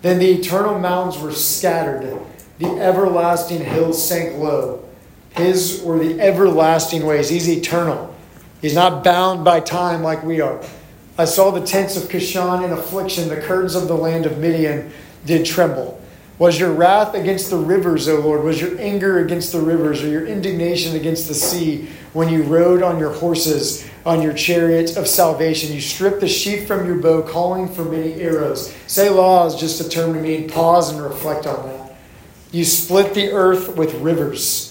Then 0.00 0.18
the 0.18 0.30
eternal 0.30 0.78
mountains 0.78 1.20
were 1.20 1.32
scattered, 1.32 2.18
the 2.58 2.68
everlasting 2.80 3.64
hills 3.64 4.06
sank 4.06 4.38
low. 4.38 4.87
His 5.38 5.82
were 5.82 5.98
the 5.98 6.20
everlasting 6.20 7.06
ways. 7.06 7.28
He's 7.28 7.48
eternal. 7.48 8.14
He's 8.60 8.74
not 8.74 9.04
bound 9.04 9.44
by 9.44 9.60
time 9.60 10.02
like 10.02 10.22
we 10.24 10.40
are. 10.40 10.60
I 11.16 11.24
saw 11.24 11.50
the 11.50 11.64
tents 11.64 11.96
of 11.96 12.08
Cushan 12.08 12.64
in 12.64 12.72
affliction, 12.72 13.28
the 13.28 13.40
curtains 13.40 13.74
of 13.74 13.88
the 13.88 13.96
land 13.96 14.26
of 14.26 14.38
Midian 14.38 14.92
did 15.24 15.46
tremble. 15.46 16.00
Was 16.38 16.60
your 16.60 16.72
wrath 16.72 17.14
against 17.14 17.50
the 17.50 17.56
rivers, 17.56 18.06
O 18.08 18.20
Lord? 18.20 18.44
Was 18.44 18.60
your 18.60 18.78
anger 18.80 19.18
against 19.18 19.50
the 19.50 19.60
rivers, 19.60 20.04
or 20.04 20.08
your 20.08 20.24
indignation 20.24 20.94
against 20.94 21.26
the 21.26 21.34
sea 21.34 21.88
when 22.12 22.28
you 22.28 22.44
rode 22.44 22.82
on 22.82 23.00
your 23.00 23.12
horses, 23.12 23.88
on 24.06 24.22
your 24.22 24.32
chariots 24.32 24.96
of 24.96 25.08
salvation? 25.08 25.74
You 25.74 25.80
stripped 25.80 26.20
the 26.20 26.28
sheath 26.28 26.68
from 26.68 26.86
your 26.86 27.00
bow, 27.00 27.22
calling 27.22 27.68
for 27.68 27.84
many 27.84 28.14
arrows. 28.14 28.72
Selah 28.86 29.46
is 29.46 29.56
just 29.56 29.80
a 29.80 29.88
term 29.88 30.14
to 30.14 30.20
mean 30.20 30.48
pause 30.48 30.92
and 30.92 31.02
reflect 31.02 31.46
on 31.46 31.66
that. 31.66 31.96
You 32.52 32.64
split 32.64 33.14
the 33.14 33.32
earth 33.32 33.74
with 33.76 33.94
rivers. 33.94 34.67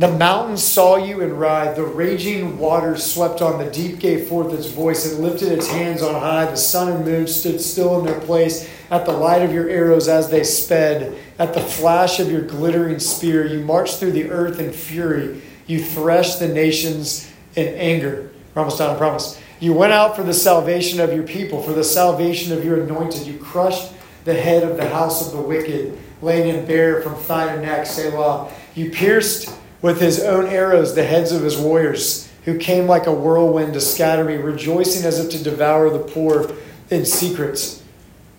The 0.00 0.10
mountains 0.10 0.62
saw 0.62 0.96
you 0.96 1.20
and 1.20 1.38
writhed. 1.38 1.76
The 1.76 1.84
raging 1.84 2.58
waters 2.58 3.04
swept 3.04 3.42
on. 3.42 3.62
The 3.62 3.70
deep 3.70 3.98
gave 3.98 4.28
forth 4.28 4.50
its 4.54 4.68
voice. 4.68 5.04
It 5.04 5.20
lifted 5.20 5.52
its 5.52 5.68
hands 5.68 6.02
on 6.02 6.18
high. 6.18 6.46
The 6.46 6.56
sun 6.56 6.90
and 6.90 7.04
moon 7.04 7.26
stood 7.26 7.60
still 7.60 7.98
in 7.98 8.06
their 8.06 8.18
place. 8.20 8.66
At 8.90 9.04
the 9.04 9.12
light 9.12 9.42
of 9.42 9.52
your 9.52 9.68
arrows 9.68 10.08
as 10.08 10.30
they 10.30 10.42
sped, 10.42 11.18
at 11.38 11.52
the 11.52 11.60
flash 11.60 12.18
of 12.18 12.32
your 12.32 12.40
glittering 12.40 12.98
spear, 12.98 13.46
you 13.46 13.60
marched 13.60 13.98
through 13.98 14.12
the 14.12 14.30
earth 14.30 14.58
in 14.58 14.72
fury. 14.72 15.42
You 15.66 15.84
threshed 15.84 16.38
the 16.38 16.48
nations 16.48 17.30
in 17.54 17.68
anger. 17.74 18.30
Done, 18.54 18.70
I 18.80 18.96
promise. 18.96 19.38
You 19.58 19.74
went 19.74 19.92
out 19.92 20.16
for 20.16 20.22
the 20.22 20.32
salvation 20.32 21.00
of 21.00 21.12
your 21.12 21.24
people, 21.24 21.62
for 21.62 21.74
the 21.74 21.84
salvation 21.84 22.56
of 22.56 22.64
your 22.64 22.84
anointed. 22.84 23.26
You 23.26 23.36
crushed 23.36 23.92
the 24.24 24.32
head 24.32 24.62
of 24.62 24.78
the 24.78 24.88
house 24.88 25.26
of 25.26 25.36
the 25.36 25.42
wicked, 25.42 25.98
laying 26.22 26.54
him 26.54 26.64
bare 26.64 27.02
from 27.02 27.16
thigh 27.16 27.54
to 27.54 27.60
neck. 27.60 27.84
Selah. 27.84 28.50
You 28.74 28.90
pierced 28.90 29.59
with 29.82 30.00
his 30.00 30.20
own 30.22 30.46
arrows 30.46 30.94
the 30.94 31.04
heads 31.04 31.32
of 31.32 31.42
his 31.42 31.56
warriors, 31.56 32.30
who 32.44 32.58
came 32.58 32.86
like 32.86 33.06
a 33.06 33.12
whirlwind 33.12 33.74
to 33.74 33.80
scatter 33.80 34.24
me, 34.24 34.34
rejoicing 34.34 35.04
as 35.04 35.18
if 35.18 35.30
to 35.30 35.42
devour 35.42 35.90
the 35.90 35.98
poor 35.98 36.50
in 36.90 37.04
secret. 37.04 37.82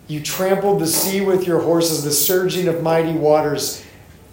You 0.08 0.20
trampled 0.20 0.80
the 0.80 0.86
sea 0.86 1.20
with 1.20 1.46
your 1.46 1.60
horses, 1.60 2.04
the 2.04 2.10
surging 2.10 2.68
of 2.68 2.82
mighty 2.82 3.12
waters. 3.12 3.84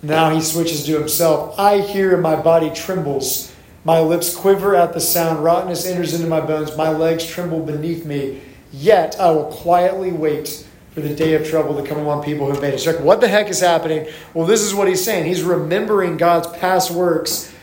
Now 0.02 0.30
he 0.30 0.42
switches 0.42 0.86
to 0.86 0.98
himself. 0.98 1.58
I 1.60 1.80
hear 1.80 2.14
and 2.14 2.24
my 2.24 2.36
body 2.36 2.70
trembles. 2.72 3.54
My 3.84 4.00
lips 4.00 4.36
quiver 4.36 4.76
at 4.76 4.94
the 4.94 5.00
sound. 5.00 5.44
Rottenness 5.44 5.86
enters 5.86 6.14
into 6.14 6.28
my 6.28 6.42
bones. 6.42 6.76
My 6.76 6.90
legs 6.90 7.26
tremble 7.26 7.62
beneath 7.62 8.06
me. 8.06 8.42
Yet 8.72 9.20
I 9.20 9.32
will 9.32 9.46
quietly 9.46 10.12
wait 10.12 10.68
for 10.94 11.02
the 11.02 11.14
day 11.14 11.36
of 11.36 11.48
trouble 11.48 11.82
to 11.82 11.88
come 11.88 12.00
among 12.00 12.24
people 12.24 12.46
who 12.46 12.54
have 12.54 12.62
made 12.62 12.74
it. 12.74 12.80
So 12.80 12.94
what 13.02 13.22
the 13.22 13.28
heck 13.28 13.50
is 13.50 13.60
happening? 13.60 14.08
Well, 14.34 14.48
this 14.48 14.62
is 14.62 14.74
what 14.74 14.88
he's 14.88 15.04
saying. 15.04 15.26
He's 15.26 15.44
remembering 15.44 16.18
God's 16.18 16.48
past 16.58 16.92
works 16.92 17.54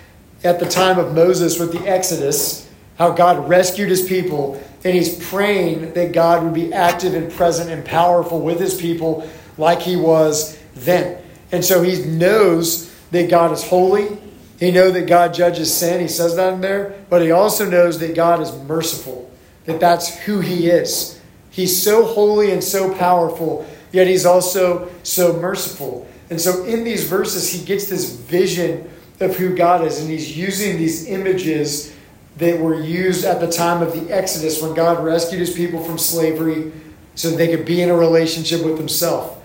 at 0.45 0.61
the 0.61 0.69
time 0.69 0.99
of 0.99 1.15
Moses 1.15 1.59
with 1.59 1.73
the 1.73 1.89
Exodus, 1.89 2.69
how 2.99 3.13
God 3.13 3.49
rescued 3.49 3.89
his 3.89 4.07
people, 4.07 4.63
and 4.85 4.95
he's 4.95 5.29
praying 5.29 5.95
that 5.95 6.13
God 6.13 6.45
would 6.45 6.55
be 6.55 6.73
active 6.73 7.15
and 7.15 7.33
present 7.33 7.71
and 7.71 7.85
powerful 7.85 8.41
with 8.41 8.61
his 8.61 8.81
people 8.81 9.29
like 9.59 9.81
he 9.83 9.97
was 9.97 10.59
then. 10.75 11.21
And 11.51 11.65
so 11.65 11.83
he 11.83 12.05
knows 12.05 12.93
that 13.11 13.31
God 13.31 13.53
is 13.53 13.65
holy. 13.65 14.19
He 14.59 14.71
knows 14.71 14.93
that 14.95 15.07
God 15.07 15.35
judges 15.35 15.75
sin. 15.75 16.01
He 16.01 16.09
says 16.09 16.37
that 16.37 16.55
in 16.55 16.61
there. 16.61 16.95
But 17.11 17.23
he 17.23 17.31
also 17.31 17.69
knows 17.69 17.99
that 17.99 18.15
God 18.15 18.41
is 18.41 18.53
merciful, 18.53 19.31
that 19.65 19.81
that's 19.81 20.17
who 20.21 20.41
he 20.41 20.69
is. 20.69 21.16
He's 21.57 21.83
so 21.83 22.05
holy 22.05 22.51
and 22.51 22.63
so 22.63 22.93
powerful, 22.97 23.67
yet 23.91 24.07
he's 24.07 24.27
also 24.27 24.91
so 25.05 25.33
merciful. 25.41 26.07
And 26.29 26.39
so 26.39 26.67
in 26.67 26.85
these 26.85 27.09
verses, 27.09 27.51
he 27.51 27.65
gets 27.65 27.89
this 27.89 28.11
vision 28.11 28.91
of 29.21 29.35
who 29.39 29.57
God 29.57 29.83
is, 29.83 29.99
and 29.99 30.11
he's 30.11 30.37
using 30.37 30.77
these 30.77 31.09
images 31.09 31.97
that 32.37 32.61
were 32.61 32.79
used 32.79 33.25
at 33.25 33.41
the 33.41 33.51
time 33.51 33.81
of 33.81 33.95
the 33.95 34.15
Exodus 34.15 34.61
when 34.61 34.75
God 34.75 35.03
rescued 35.03 35.41
his 35.41 35.55
people 35.55 35.83
from 35.83 35.97
slavery 35.97 36.73
so 37.15 37.31
they 37.31 37.49
could 37.49 37.65
be 37.65 37.81
in 37.81 37.89
a 37.89 37.97
relationship 37.97 38.63
with 38.63 38.77
himself. 38.77 39.43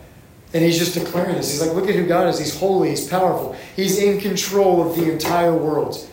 And 0.53 0.65
he's 0.65 0.77
just 0.77 0.96
declaring 0.96 1.36
this. 1.36 1.50
He's 1.50 1.65
like, 1.65 1.74
look 1.74 1.88
at 1.88 1.96
who 1.96 2.06
God 2.06 2.27
is. 2.27 2.39
He's 2.39 2.60
holy, 2.60 2.89
he's 2.89 3.08
powerful, 3.08 3.56
he's 3.77 3.98
in 3.98 4.20
control 4.20 4.86
of 4.86 4.98
the 4.98 5.10
entire 5.10 5.56
world. 5.56 6.06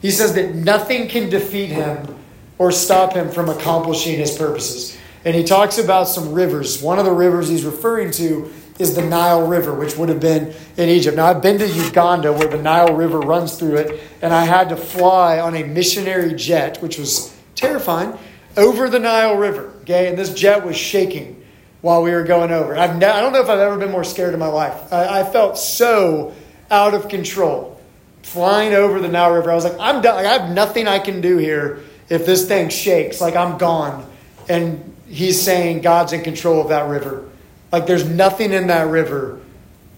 He 0.00 0.10
says 0.10 0.32
that 0.32 0.54
nothing 0.54 1.08
can 1.08 1.28
defeat 1.28 1.68
him 1.68 2.18
or 2.56 2.72
stop 2.72 3.12
him 3.12 3.30
from 3.30 3.50
accomplishing 3.50 4.16
his 4.16 4.34
purposes. 4.34 4.96
And 5.24 5.34
he 5.34 5.44
talks 5.44 5.78
about 5.78 6.08
some 6.08 6.32
rivers. 6.32 6.82
One 6.82 6.98
of 6.98 7.04
the 7.04 7.12
rivers 7.12 7.48
he's 7.48 7.64
referring 7.64 8.10
to 8.12 8.52
is 8.78 8.94
the 8.96 9.02
Nile 9.02 9.46
River, 9.46 9.72
which 9.74 9.96
would 9.96 10.08
have 10.08 10.20
been 10.20 10.54
in 10.76 10.88
Egypt. 10.88 11.16
Now, 11.16 11.26
I've 11.26 11.42
been 11.42 11.58
to 11.58 11.68
Uganda 11.68 12.32
where 12.32 12.48
the 12.48 12.60
Nile 12.60 12.94
River 12.94 13.20
runs 13.20 13.56
through 13.56 13.76
it, 13.76 14.00
and 14.20 14.32
I 14.32 14.44
had 14.44 14.70
to 14.70 14.76
fly 14.76 15.38
on 15.38 15.54
a 15.54 15.62
missionary 15.62 16.34
jet, 16.34 16.82
which 16.82 16.98
was 16.98 17.34
terrifying, 17.54 18.18
over 18.56 18.88
the 18.88 18.98
Nile 18.98 19.36
River. 19.36 19.72
Okay, 19.82 20.08
and 20.08 20.18
this 20.18 20.32
jet 20.34 20.64
was 20.64 20.76
shaking 20.76 21.44
while 21.80 22.02
we 22.02 22.10
were 22.12 22.22
going 22.22 22.50
over. 22.50 22.76
I've 22.76 22.96
ne- 22.96 23.06
I 23.06 23.20
don't 23.20 23.32
know 23.32 23.40
if 23.40 23.48
I've 23.48 23.58
ever 23.58 23.76
been 23.76 23.90
more 23.90 24.04
scared 24.04 24.34
in 24.34 24.40
my 24.40 24.46
life. 24.46 24.92
I, 24.92 25.20
I 25.20 25.24
felt 25.24 25.58
so 25.58 26.34
out 26.70 26.94
of 26.94 27.08
control 27.08 27.80
flying 28.22 28.72
over 28.72 29.00
the 29.00 29.08
Nile 29.08 29.32
River. 29.32 29.50
I 29.50 29.54
was 29.54 29.64
like, 29.64 29.78
I'm 29.78 30.00
done. 30.00 30.16
Like, 30.16 30.26
I 30.26 30.38
have 30.38 30.50
nothing 30.50 30.88
I 30.88 30.98
can 30.98 31.20
do 31.20 31.36
here 31.36 31.80
if 32.08 32.24
this 32.24 32.46
thing 32.46 32.68
shakes. 32.68 33.20
Like, 33.20 33.36
I'm 33.36 33.58
gone. 33.58 34.08
And 34.48 34.91
he's 35.12 35.40
saying 35.40 35.82
God's 35.82 36.12
in 36.12 36.22
control 36.22 36.60
of 36.60 36.68
that 36.68 36.88
river. 36.88 37.28
Like 37.70 37.86
there's 37.86 38.08
nothing 38.08 38.52
in 38.52 38.66
that 38.68 38.88
river 38.88 39.40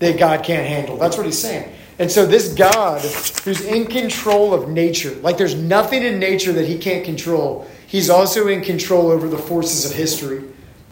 that 0.01 0.19
God 0.19 0.45
can't 0.45 0.67
handle. 0.67 0.97
That's 0.97 1.17
what 1.17 1.25
he's 1.25 1.39
saying. 1.39 1.73
And 1.99 2.11
so 2.11 2.27
this 2.27 2.53
God 2.55 3.01
who's 3.45 3.61
in 3.61 3.87
control 3.87 4.53
of 4.53 4.69
nature, 4.69 5.15
like 5.23 5.39
there's 5.39 5.55
nothing 5.55 6.03
in 6.03 6.19
nature 6.19 6.53
that 6.53 6.67
he 6.67 6.77
can't 6.77 7.05
control, 7.05 7.69
he's 7.87 8.11
also 8.11 8.49
in 8.49 8.63
control 8.63 9.11
over 9.11 9.29
the 9.29 9.39
forces 9.39 9.89
of 9.89 9.97
history. 9.97 10.43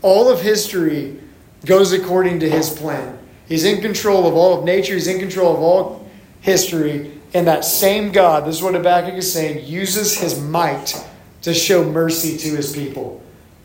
All 0.02 0.30
of 0.30 0.40
history 0.40 1.18
goes 1.64 1.92
according 1.92 2.40
to 2.40 2.48
his 2.48 2.70
plan. 2.70 3.18
He's 3.48 3.64
in 3.64 3.80
control 3.80 4.28
of 4.28 4.34
all 4.34 4.58
of 4.58 4.64
nature, 4.64 4.94
he's 4.94 5.08
in 5.08 5.18
control 5.18 5.52
of 5.54 5.60
all 5.60 6.08
history. 6.40 7.18
And 7.34 7.46
that 7.46 7.64
same 7.64 8.12
God, 8.12 8.46
this 8.46 8.56
is 8.56 8.62
what 8.62 8.74
Habakkuk 8.74 9.14
is 9.14 9.32
saying, 9.32 9.66
uses 9.66 10.18
his 10.18 10.40
might 10.40 10.94
to 11.42 11.54
show 11.54 11.82
mercy 11.82 12.36
to 12.36 12.56
his 12.56 12.72
people. 12.72 13.21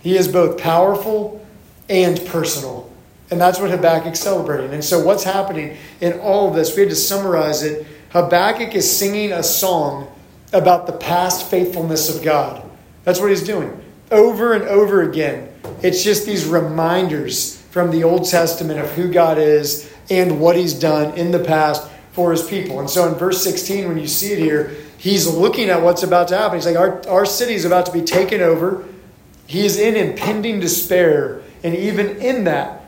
He 0.07 0.15
is 0.15 0.29
both 0.29 0.57
powerful 0.57 1.45
and 1.89 2.25
personal. 2.27 2.89
And 3.29 3.41
that's 3.41 3.59
what 3.59 3.71
Habakkuk's 3.71 4.21
celebrating. 4.21 4.73
And 4.73 4.81
so, 4.81 5.03
what's 5.03 5.25
happening 5.25 5.75
in 5.99 6.17
all 6.21 6.47
of 6.47 6.55
this, 6.55 6.73
we 6.77 6.83
had 6.83 6.91
to 6.91 6.95
summarize 6.95 7.61
it. 7.61 7.85
Habakkuk 8.11 8.73
is 8.73 8.89
singing 8.89 9.33
a 9.33 9.43
song 9.43 10.09
about 10.53 10.87
the 10.87 10.93
past 10.93 11.51
faithfulness 11.51 12.15
of 12.15 12.23
God. 12.23 12.63
That's 13.03 13.19
what 13.19 13.31
he's 13.31 13.43
doing. 13.43 13.83
Over 14.09 14.53
and 14.53 14.63
over 14.63 15.01
again. 15.01 15.53
It's 15.83 16.05
just 16.05 16.25
these 16.25 16.45
reminders 16.45 17.61
from 17.71 17.91
the 17.91 18.05
Old 18.05 18.29
Testament 18.29 18.79
of 18.79 18.89
who 18.93 19.11
God 19.11 19.37
is 19.37 19.93
and 20.09 20.39
what 20.39 20.55
he's 20.55 20.73
done 20.73 21.17
in 21.17 21.31
the 21.31 21.43
past 21.43 21.85
for 22.13 22.31
his 22.31 22.47
people. 22.47 22.79
And 22.79 22.89
so 22.89 23.09
in 23.09 23.15
verse 23.15 23.43
16, 23.43 23.89
when 23.89 23.97
you 23.97 24.07
see 24.07 24.31
it 24.31 24.39
here, 24.39 24.73
he's 24.97 25.27
looking 25.27 25.67
at 25.67 25.81
what's 25.81 26.03
about 26.03 26.29
to 26.29 26.37
happen. 26.37 26.59
He's 26.59 26.65
like, 26.65 26.77
Our, 26.77 27.05
our 27.09 27.25
city 27.25 27.55
is 27.55 27.65
about 27.65 27.87
to 27.87 27.91
be 27.91 28.03
taken 28.03 28.39
over 28.39 28.87
he 29.47 29.65
is 29.65 29.79
in 29.79 29.95
impending 29.95 30.59
despair, 30.59 31.41
and 31.63 31.73
even 31.73 32.17
in 32.17 32.43
that, 32.43 32.83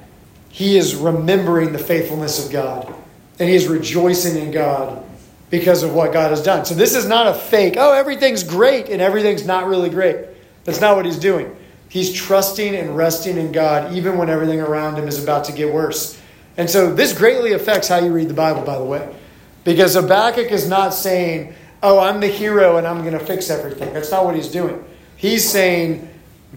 he 0.49 0.77
is 0.77 0.95
remembering 0.95 1.71
the 1.71 1.79
faithfulness 1.79 2.45
of 2.45 2.51
God. 2.51 2.93
And 3.39 3.49
he 3.49 3.55
is 3.55 3.67
rejoicing 3.67 4.35
in 4.35 4.51
God 4.51 5.03
because 5.49 5.83
of 5.83 5.93
what 5.93 6.11
God 6.11 6.31
has 6.31 6.43
done. 6.43 6.65
So 6.65 6.75
this 6.75 6.95
is 6.95 7.07
not 7.07 7.27
a 7.27 7.33
fake, 7.33 7.75
oh, 7.77 7.93
everything's 7.93 8.43
great 8.43 8.89
and 8.89 9.01
everything's 9.01 9.45
not 9.45 9.67
really 9.67 9.89
great. 9.89 10.25
That's 10.65 10.81
not 10.81 10.95
what 10.95 11.05
he's 11.05 11.17
doing. 11.17 11.55
He's 11.87 12.13
trusting 12.13 12.75
and 12.75 12.95
resting 12.95 13.37
in 13.37 13.51
God 13.51 13.93
even 13.93 14.17
when 14.17 14.29
everything 14.29 14.59
around 14.59 14.97
him 14.97 15.07
is 15.07 15.23
about 15.23 15.45
to 15.45 15.53
get 15.53 15.73
worse. 15.73 16.19
And 16.57 16.69
so 16.69 16.93
this 16.93 17.17
greatly 17.17 17.53
affects 17.53 17.87
how 17.87 17.99
you 17.99 18.11
read 18.11 18.27
the 18.27 18.33
Bible, 18.33 18.61
by 18.61 18.77
the 18.77 18.83
way. 18.83 19.15
Because 19.63 19.95
Habakkuk 19.95 20.51
is 20.51 20.67
not 20.67 20.93
saying, 20.93 21.55
oh, 21.81 21.99
I'm 21.99 22.19
the 22.19 22.27
hero 22.27 22.77
and 22.77 22.85
I'm 22.85 23.01
going 23.01 23.17
to 23.17 23.25
fix 23.25 23.49
everything. 23.49 23.93
That's 23.93 24.11
not 24.11 24.25
what 24.25 24.35
he's 24.35 24.49
doing. 24.49 24.83
He's 25.15 25.49
saying, 25.49 26.09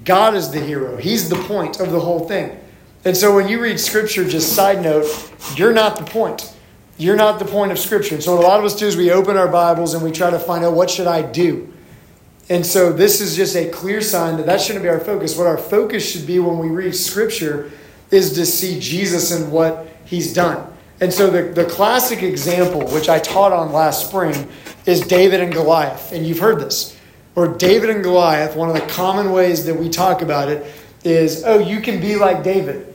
God 0.05 0.35
is 0.35 0.51
the 0.51 0.61
hero. 0.61 0.97
He's 0.97 1.29
the 1.29 1.37
point 1.37 1.81
of 1.81 1.93
the 1.93 2.01
whole 2.01 2.27
thing. 2.27 2.59
And 3.05 3.17
so 3.17 3.35
when 3.35 3.49
you 3.49 3.61
read 3.61 3.79
Scripture, 3.81 4.27
just 4.27 4.55
side 4.55 4.83
note, 4.83 5.07
you're 5.57 5.73
not 5.73 5.97
the 5.97 6.05
point. 6.05 6.55
You're 6.99 7.17
not 7.17 7.39
the 7.39 7.45
point 7.45 7.73
of 7.73 7.79
Scripture. 7.79 8.15
And 8.15 8.23
so 8.23 8.37
what 8.37 8.45
a 8.45 8.47
lot 8.47 8.59
of 8.59 8.65
us 8.65 8.77
do 8.77 8.87
is 8.87 8.97
we 8.97 9.11
open 9.11 9.37
our 9.37 9.49
Bibles 9.49 9.95
and 9.95 10.03
we 10.03 10.13
try 10.13 10.31
to 10.31 10.39
find 10.39 10.65
out 10.65 10.75
what 10.75 10.89
should 10.89 11.07
I 11.07 11.23
do. 11.23 11.73
And 12.49 12.65
so 12.65 12.93
this 12.93 13.21
is 13.21 13.37
just 13.37 13.57
a 13.57 13.71
clear 13.71 14.01
sign 14.01 14.37
that 14.37 14.47
that 14.47 14.61
shouldn't 14.61 14.83
be 14.83 14.89
our 14.89 15.01
focus. 15.01 15.37
What 15.37 15.47
our 15.47 15.59
focus 15.59 16.09
should 16.09 16.27
be 16.27 16.39
when 16.39 16.59
we 16.59 16.69
read 16.69 16.95
Scripture 16.95 17.71
is 18.11 18.33
to 18.35 18.47
see 18.47 18.79
Jesus 18.79 19.31
and 19.31 19.51
what 19.51 19.89
he's 20.05 20.33
done. 20.33 20.71
And 21.01 21.13
so 21.13 21.31
the, 21.31 21.43
the 21.43 21.65
classic 21.65 22.23
example, 22.23 22.87
which 22.89 23.09
I 23.09 23.19
taught 23.19 23.53
on 23.53 23.73
last 23.73 24.07
spring, 24.07 24.49
is 24.87 25.01
David 25.01 25.41
and 25.41 25.53
Goliath. 25.53 26.13
And 26.13 26.27
you've 26.27 26.39
heard 26.39 26.61
this. 26.61 26.97
Or 27.35 27.49
David 27.49 27.91
and 27.91 28.03
Goliath, 28.03 28.57
one 28.57 28.69
of 28.69 28.75
the 28.75 28.87
common 28.93 29.33
ways 29.33 29.65
that 29.65 29.75
we 29.75 29.89
talk 29.89 30.23
about 30.23 30.49
it 30.49 30.67
is, 31.05 31.45
oh, 31.45 31.59
you 31.59 31.81
can 31.81 32.01
be 32.01 32.17
like 32.17 32.43
David. 32.43 32.93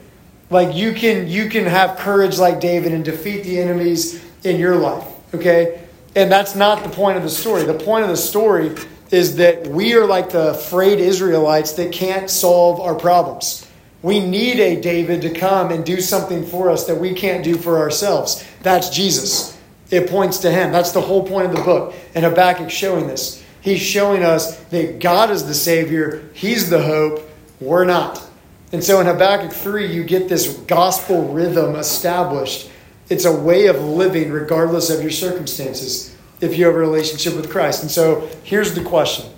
Like 0.50 0.74
you 0.74 0.94
can 0.94 1.28
you 1.28 1.50
can 1.50 1.66
have 1.66 1.98
courage 1.98 2.38
like 2.38 2.60
David 2.60 2.92
and 2.92 3.04
defeat 3.04 3.44
the 3.44 3.60
enemies 3.60 4.24
in 4.44 4.58
your 4.58 4.76
life. 4.76 5.06
Okay? 5.34 5.84
And 6.16 6.32
that's 6.32 6.54
not 6.54 6.82
the 6.82 6.88
point 6.88 7.16
of 7.16 7.22
the 7.22 7.30
story. 7.30 7.64
The 7.64 7.74
point 7.74 8.04
of 8.04 8.10
the 8.10 8.16
story 8.16 8.74
is 9.10 9.36
that 9.36 9.66
we 9.66 9.94
are 9.94 10.06
like 10.06 10.30
the 10.30 10.50
afraid 10.50 11.00
Israelites 11.00 11.72
that 11.72 11.92
can't 11.92 12.30
solve 12.30 12.80
our 12.80 12.94
problems. 12.94 13.66
We 14.02 14.20
need 14.20 14.60
a 14.60 14.80
David 14.80 15.22
to 15.22 15.30
come 15.30 15.70
and 15.70 15.84
do 15.84 16.00
something 16.00 16.46
for 16.46 16.70
us 16.70 16.86
that 16.86 16.96
we 16.96 17.14
can't 17.14 17.42
do 17.42 17.56
for 17.56 17.78
ourselves. 17.78 18.44
That's 18.62 18.90
Jesus. 18.90 19.58
It 19.90 20.08
points 20.08 20.38
to 20.38 20.50
him. 20.50 20.72
That's 20.72 20.92
the 20.92 21.00
whole 21.00 21.26
point 21.26 21.46
of 21.46 21.56
the 21.56 21.62
book. 21.62 21.94
And 22.14 22.24
Habakkuk 22.24 22.70
showing 22.70 23.06
this. 23.06 23.42
He's 23.68 23.82
showing 23.82 24.22
us 24.22 24.56
that 24.70 24.98
God 24.98 25.30
is 25.30 25.46
the 25.46 25.54
Savior, 25.54 26.22
He's 26.32 26.70
the 26.70 26.82
hope, 26.82 27.28
we're 27.60 27.84
not. 27.84 28.26
And 28.72 28.82
so 28.82 28.98
in 29.00 29.06
Habakkuk 29.06 29.52
3, 29.52 29.92
you 29.92 30.04
get 30.04 30.28
this 30.28 30.54
gospel 30.60 31.28
rhythm 31.32 31.76
established. 31.76 32.70
It's 33.10 33.26
a 33.26 33.32
way 33.32 33.66
of 33.66 33.80
living 33.82 34.30
regardless 34.30 34.88
of 34.88 35.02
your 35.02 35.10
circumstances 35.10 36.16
if 36.40 36.56
you 36.56 36.64
have 36.64 36.74
a 36.74 36.78
relationship 36.78 37.34
with 37.34 37.50
Christ. 37.50 37.82
And 37.82 37.90
so 37.90 38.30
here's 38.42 38.74
the 38.74 38.82
question. 38.82 39.30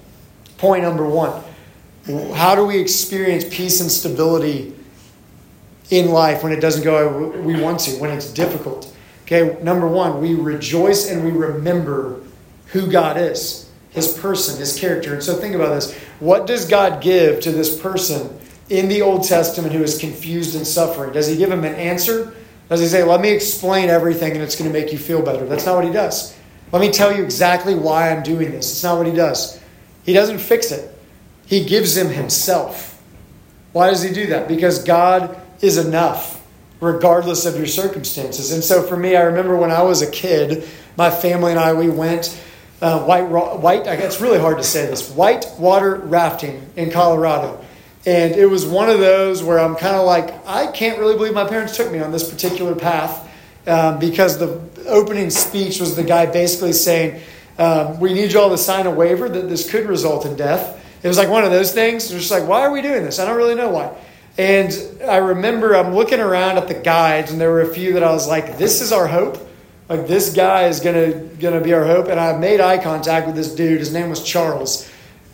Point 0.58 0.84
number 0.84 1.08
one 1.08 1.42
How 2.34 2.54
do 2.54 2.64
we 2.64 2.78
experience 2.78 3.44
peace 3.50 3.80
and 3.80 3.90
stability 3.90 4.74
in 5.90 6.10
life 6.10 6.44
when 6.44 6.52
it 6.52 6.60
doesn't 6.60 6.84
go 6.84 7.30
we 7.40 7.60
want 7.60 7.80
to, 7.80 7.92
when 7.98 8.10
it's 8.10 8.32
difficult? 8.32 8.94
Okay, 9.24 9.60
number 9.62 9.88
one, 9.88 10.20
we 10.20 10.34
rejoice 10.34 11.10
and 11.10 11.24
we 11.24 11.30
remember 11.32 12.20
who 12.66 12.90
God 12.90 13.16
is, 13.16 13.69
his 13.90 14.16
person, 14.18 14.58
his 14.58 14.78
character. 14.78 15.14
And 15.14 15.22
so 15.22 15.36
think 15.36 15.54
about 15.54 15.74
this. 15.74 15.96
What 16.20 16.46
does 16.46 16.66
God 16.66 17.02
give 17.02 17.40
to 17.40 17.52
this 17.52 17.80
person 17.80 18.38
in 18.68 18.88
the 18.88 19.02
Old 19.02 19.24
Testament 19.24 19.72
who 19.72 19.82
is 19.82 19.98
confused 19.98 20.54
and 20.54 20.66
suffering? 20.66 21.12
Does 21.12 21.26
he 21.26 21.36
give 21.36 21.50
him 21.50 21.64
an 21.64 21.74
answer? 21.74 22.34
Does 22.68 22.80
he 22.80 22.86
say, 22.86 23.02
Let 23.02 23.20
me 23.20 23.30
explain 23.30 23.88
everything 23.88 24.32
and 24.32 24.42
it's 24.42 24.56
going 24.56 24.72
to 24.72 24.78
make 24.78 24.92
you 24.92 24.98
feel 24.98 25.22
better? 25.22 25.44
That's 25.44 25.66
not 25.66 25.76
what 25.76 25.84
he 25.84 25.92
does. 25.92 26.36
Let 26.72 26.80
me 26.80 26.92
tell 26.92 27.14
you 27.14 27.24
exactly 27.24 27.74
why 27.74 28.10
I'm 28.10 28.22
doing 28.22 28.52
this. 28.52 28.70
It's 28.70 28.84
not 28.84 28.96
what 28.96 29.08
he 29.08 29.12
does. 29.12 29.60
He 30.04 30.12
doesn't 30.12 30.38
fix 30.38 30.70
it, 30.70 30.96
he 31.46 31.64
gives 31.64 31.96
him 31.96 32.08
himself. 32.08 32.86
Why 33.72 33.90
does 33.90 34.02
he 34.02 34.12
do 34.12 34.28
that? 34.28 34.48
Because 34.48 34.82
God 34.82 35.40
is 35.60 35.78
enough, 35.78 36.44
regardless 36.80 37.46
of 37.46 37.56
your 37.56 37.68
circumstances. 37.68 38.50
And 38.50 38.64
so 38.64 38.82
for 38.82 38.96
me, 38.96 39.14
I 39.14 39.22
remember 39.22 39.56
when 39.56 39.70
I 39.70 39.82
was 39.82 40.02
a 40.02 40.10
kid, 40.10 40.68
my 40.96 41.08
family 41.08 41.52
and 41.52 41.60
I, 41.60 41.72
we 41.72 41.88
went. 41.88 42.36
Uh, 42.80 43.04
white, 43.04 43.24
white. 43.24 43.86
It's 43.86 44.20
really 44.20 44.38
hard 44.38 44.56
to 44.56 44.64
say 44.64 44.86
this. 44.86 45.10
White 45.10 45.44
water 45.58 45.96
rafting 45.96 46.70
in 46.76 46.90
Colorado, 46.90 47.62
and 48.06 48.34
it 48.34 48.46
was 48.46 48.64
one 48.64 48.88
of 48.88 49.00
those 49.00 49.42
where 49.42 49.60
I'm 49.60 49.76
kind 49.76 49.96
of 49.96 50.06
like, 50.06 50.46
I 50.46 50.68
can't 50.68 50.98
really 50.98 51.14
believe 51.14 51.34
my 51.34 51.46
parents 51.46 51.76
took 51.76 51.92
me 51.92 51.98
on 51.98 52.10
this 52.10 52.30
particular 52.30 52.74
path 52.74 53.28
um, 53.66 53.98
because 53.98 54.38
the 54.38 54.60
opening 54.86 55.28
speech 55.28 55.78
was 55.80 55.94
the 55.94 56.02
guy 56.02 56.24
basically 56.24 56.72
saying, 56.72 57.20
um, 57.58 58.00
We 58.00 58.14
need 58.14 58.32
you 58.32 58.40
all 58.40 58.50
to 58.50 58.58
sign 58.58 58.86
a 58.86 58.90
waiver 58.90 59.28
that 59.28 59.48
this 59.48 59.70
could 59.70 59.86
result 59.86 60.24
in 60.24 60.36
death. 60.36 60.78
It 61.02 61.08
was 61.08 61.18
like 61.18 61.28
one 61.28 61.44
of 61.44 61.50
those 61.50 61.72
things. 61.72 62.08
Just 62.08 62.30
like, 62.30 62.46
why 62.46 62.62
are 62.62 62.72
we 62.72 62.82
doing 62.82 63.04
this? 63.04 63.18
I 63.18 63.26
don't 63.26 63.36
really 63.36 63.54
know 63.54 63.70
why. 63.70 63.94
And 64.38 64.72
I 65.06 65.16
remember 65.16 65.74
I'm 65.74 65.94
looking 65.94 66.20
around 66.20 66.56
at 66.56 66.68
the 66.68 66.74
guides, 66.74 67.30
and 67.30 67.40
there 67.40 67.50
were 67.50 67.62
a 67.62 67.74
few 67.74 67.94
that 67.94 68.02
I 68.02 68.12
was 68.12 68.26
like, 68.26 68.56
this 68.56 68.80
is 68.80 68.92
our 68.92 69.06
hope. 69.06 69.38
Like, 69.90 70.06
this 70.06 70.32
guy 70.32 70.68
is 70.68 70.80
to 70.80 71.28
gonna 71.38 71.60
be 71.60 71.74
our 71.74 71.84
hope. 71.84 72.08
And 72.08 72.18
I 72.18 72.34
made 72.38 72.60
eye 72.60 72.78
contact 72.78 73.26
with 73.26 73.36
this 73.36 73.54
dude. 73.54 73.80
His 73.80 73.92
name 73.92 74.08
was 74.08 74.22
Charles. 74.22 74.88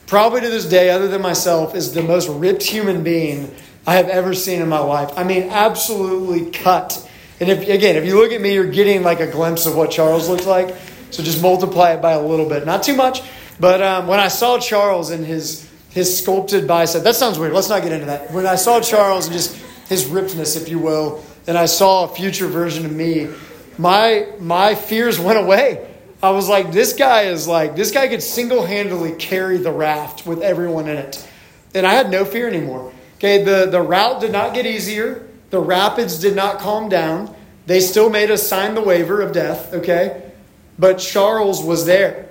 Probably 0.09 0.41
to 0.41 0.49
this 0.49 0.69
day, 0.69 0.91
other 0.91 1.07
than 1.07 1.23
myself, 1.23 1.77
is 1.77 1.95
the 1.95 2.03
most 2.03 2.29
ripped 2.29 2.65
human 2.65 3.05
being 3.05 3.55
I 3.87 3.95
have 3.95 4.09
ever 4.09 4.35
seen 4.35 4.61
in 4.61 4.69
my 4.69 4.81
life. 4.81 5.11
I 5.17 5.23
mean, 5.23 5.45
absolutely 5.51 6.51
cut 6.51 7.07
and 7.41 7.51
if 7.51 7.69
again, 7.69 7.97
if 7.97 8.07
you 8.07 8.19
look 8.19 8.33
at 8.33 8.41
me, 8.41 8.55
you're 8.55 8.67
getting 8.67 9.03
like 9.03 9.21
a 9.21 9.27
glimpse 9.27 9.67
of 9.67 9.77
what 9.77 9.91
Charles 9.91 10.29
looks 10.29 10.47
like. 10.47 10.75
So 11.11 11.23
just 11.23 11.43
multiply 11.43 11.93
it 11.93 12.03
by 12.03 12.13
a 12.13 12.23
little 12.23 12.49
bit, 12.49 12.65
not 12.67 12.83
too 12.83 12.97
much. 12.97 13.23
But 13.61 13.83
um, 13.83 14.07
when 14.07 14.21
I 14.21 14.29
saw 14.29 14.59
Charles 14.59 15.11
and 15.11 15.25
his 15.25 15.69
his 15.91 16.19
sculpted 16.19 16.67
bicep, 16.67 17.03
that 17.03 17.15
sounds 17.15 17.39
weird. 17.39 17.53
Let's 17.53 17.69
not 17.69 17.83
get 17.83 17.93
into 17.93 18.07
that. 18.07 18.31
When 18.31 18.47
I 18.47 18.57
saw 18.57 18.81
Charles 18.81 19.27
and 19.27 19.35
just 19.35 19.55
his 19.89 20.07
rippedness, 20.07 20.61
if 20.61 20.69
you 20.69 20.79
will, 20.79 21.25
and 21.47 21.57
I 21.59 21.67
saw 21.67 22.05
a 22.05 22.15
future 22.15 22.47
version 22.47 22.85
of 22.87 22.93
me, 22.93 23.29
my 23.79 24.29
my 24.39 24.75
fears 24.75 25.19
went 25.19 25.39
away. 25.39 25.87
I 26.23 26.31
was 26.31 26.49
like, 26.49 26.73
this 26.73 26.95
guy 26.95 27.23
is 27.23 27.47
like, 27.47 27.77
this 27.77 27.91
guy 27.91 28.09
could 28.09 28.23
single 28.23 28.65
handedly 28.65 29.13
carry 29.13 29.59
the 29.59 29.71
raft 29.71 30.27
with 30.27 30.43
everyone 30.43 30.89
in 30.89 30.97
it. 30.97 31.29
And 31.75 31.87
I 31.87 31.93
had 31.93 32.11
no 32.11 32.25
fear 32.25 32.49
anymore. 32.49 32.93
Okay, 33.17 33.45
the, 33.45 33.67
the 33.67 33.81
route 33.81 34.21
did 34.21 34.33
not 34.33 34.55
get 34.55 34.67
easier. 34.67 35.29
The 35.51 35.61
rapids 35.61 36.19
did 36.19 36.35
not 36.35 36.59
calm 36.59 36.89
down. 36.89 37.35
They 37.67 37.81
still 37.81 38.11
made 38.11 38.31
us 38.31 38.47
sign 38.47 38.75
the 38.75 38.83
waiver 38.83 39.21
of 39.21 39.33
death, 39.33 39.73
okay? 39.75 40.33
But 40.79 40.99
Charles 40.99 41.63
was 41.63 41.87
there. 41.87 42.29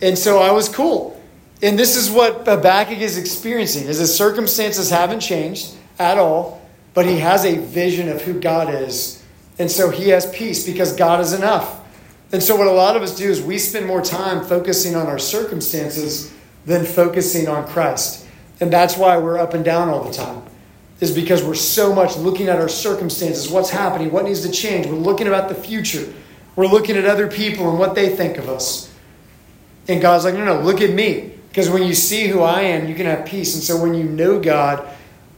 And 0.00 0.18
so 0.18 0.38
I 0.38 0.52
was 0.52 0.68
cool. 0.68 1.20
And 1.62 1.78
this 1.78 1.96
is 1.96 2.10
what 2.10 2.46
Habakkuk 2.46 2.98
is 2.98 3.18
experiencing. 3.18 3.88
Is 3.88 3.98
his 3.98 4.14
circumstances 4.14 4.90
haven't 4.90 5.20
changed 5.20 5.74
at 5.98 6.18
all, 6.18 6.62
but 6.94 7.06
he 7.06 7.18
has 7.18 7.44
a 7.44 7.58
vision 7.58 8.08
of 8.08 8.22
who 8.22 8.38
God 8.38 8.72
is. 8.72 9.17
And 9.58 9.70
so 9.70 9.90
he 9.90 10.10
has 10.10 10.30
peace 10.30 10.64
because 10.64 10.94
God 10.94 11.20
is 11.20 11.32
enough. 11.32 11.80
And 12.32 12.42
so 12.42 12.56
what 12.56 12.66
a 12.66 12.72
lot 12.72 12.96
of 12.96 13.02
us 13.02 13.16
do 13.16 13.28
is 13.28 13.42
we 13.42 13.58
spend 13.58 13.86
more 13.86 14.02
time 14.02 14.44
focusing 14.44 14.94
on 14.94 15.06
our 15.06 15.18
circumstances 15.18 16.32
than 16.66 16.84
focusing 16.84 17.48
on 17.48 17.66
Christ. 17.66 18.26
And 18.60 18.72
that's 18.72 18.96
why 18.96 19.16
we're 19.16 19.38
up 19.38 19.54
and 19.54 19.64
down 19.64 19.88
all 19.88 20.04
the 20.04 20.12
time 20.12 20.42
is 21.00 21.14
because 21.14 21.44
we're 21.44 21.54
so 21.54 21.94
much 21.94 22.16
looking 22.16 22.48
at 22.48 22.58
our 22.58 22.68
circumstances, 22.68 23.48
what's 23.48 23.70
happening, 23.70 24.10
what 24.10 24.24
needs 24.24 24.44
to 24.44 24.50
change. 24.50 24.86
We're 24.86 24.94
looking 24.94 25.28
about 25.28 25.48
the 25.48 25.54
future. 25.54 26.12
We're 26.56 26.66
looking 26.66 26.96
at 26.96 27.04
other 27.04 27.28
people 27.28 27.70
and 27.70 27.78
what 27.78 27.94
they 27.94 28.08
think 28.08 28.36
of 28.36 28.48
us. 28.48 28.92
And 29.86 30.02
God's 30.02 30.24
like, 30.24 30.34
no, 30.34 30.44
no, 30.44 30.60
look 30.60 30.80
at 30.80 30.92
me. 30.92 31.34
Because 31.48 31.70
when 31.70 31.84
you 31.84 31.94
see 31.94 32.26
who 32.26 32.40
I 32.40 32.62
am, 32.62 32.88
you 32.88 32.94
can 32.94 33.06
have 33.06 33.26
peace. 33.26 33.54
And 33.54 33.62
so 33.62 33.80
when 33.80 33.94
you 33.94 34.04
know 34.04 34.40
God, 34.40 34.86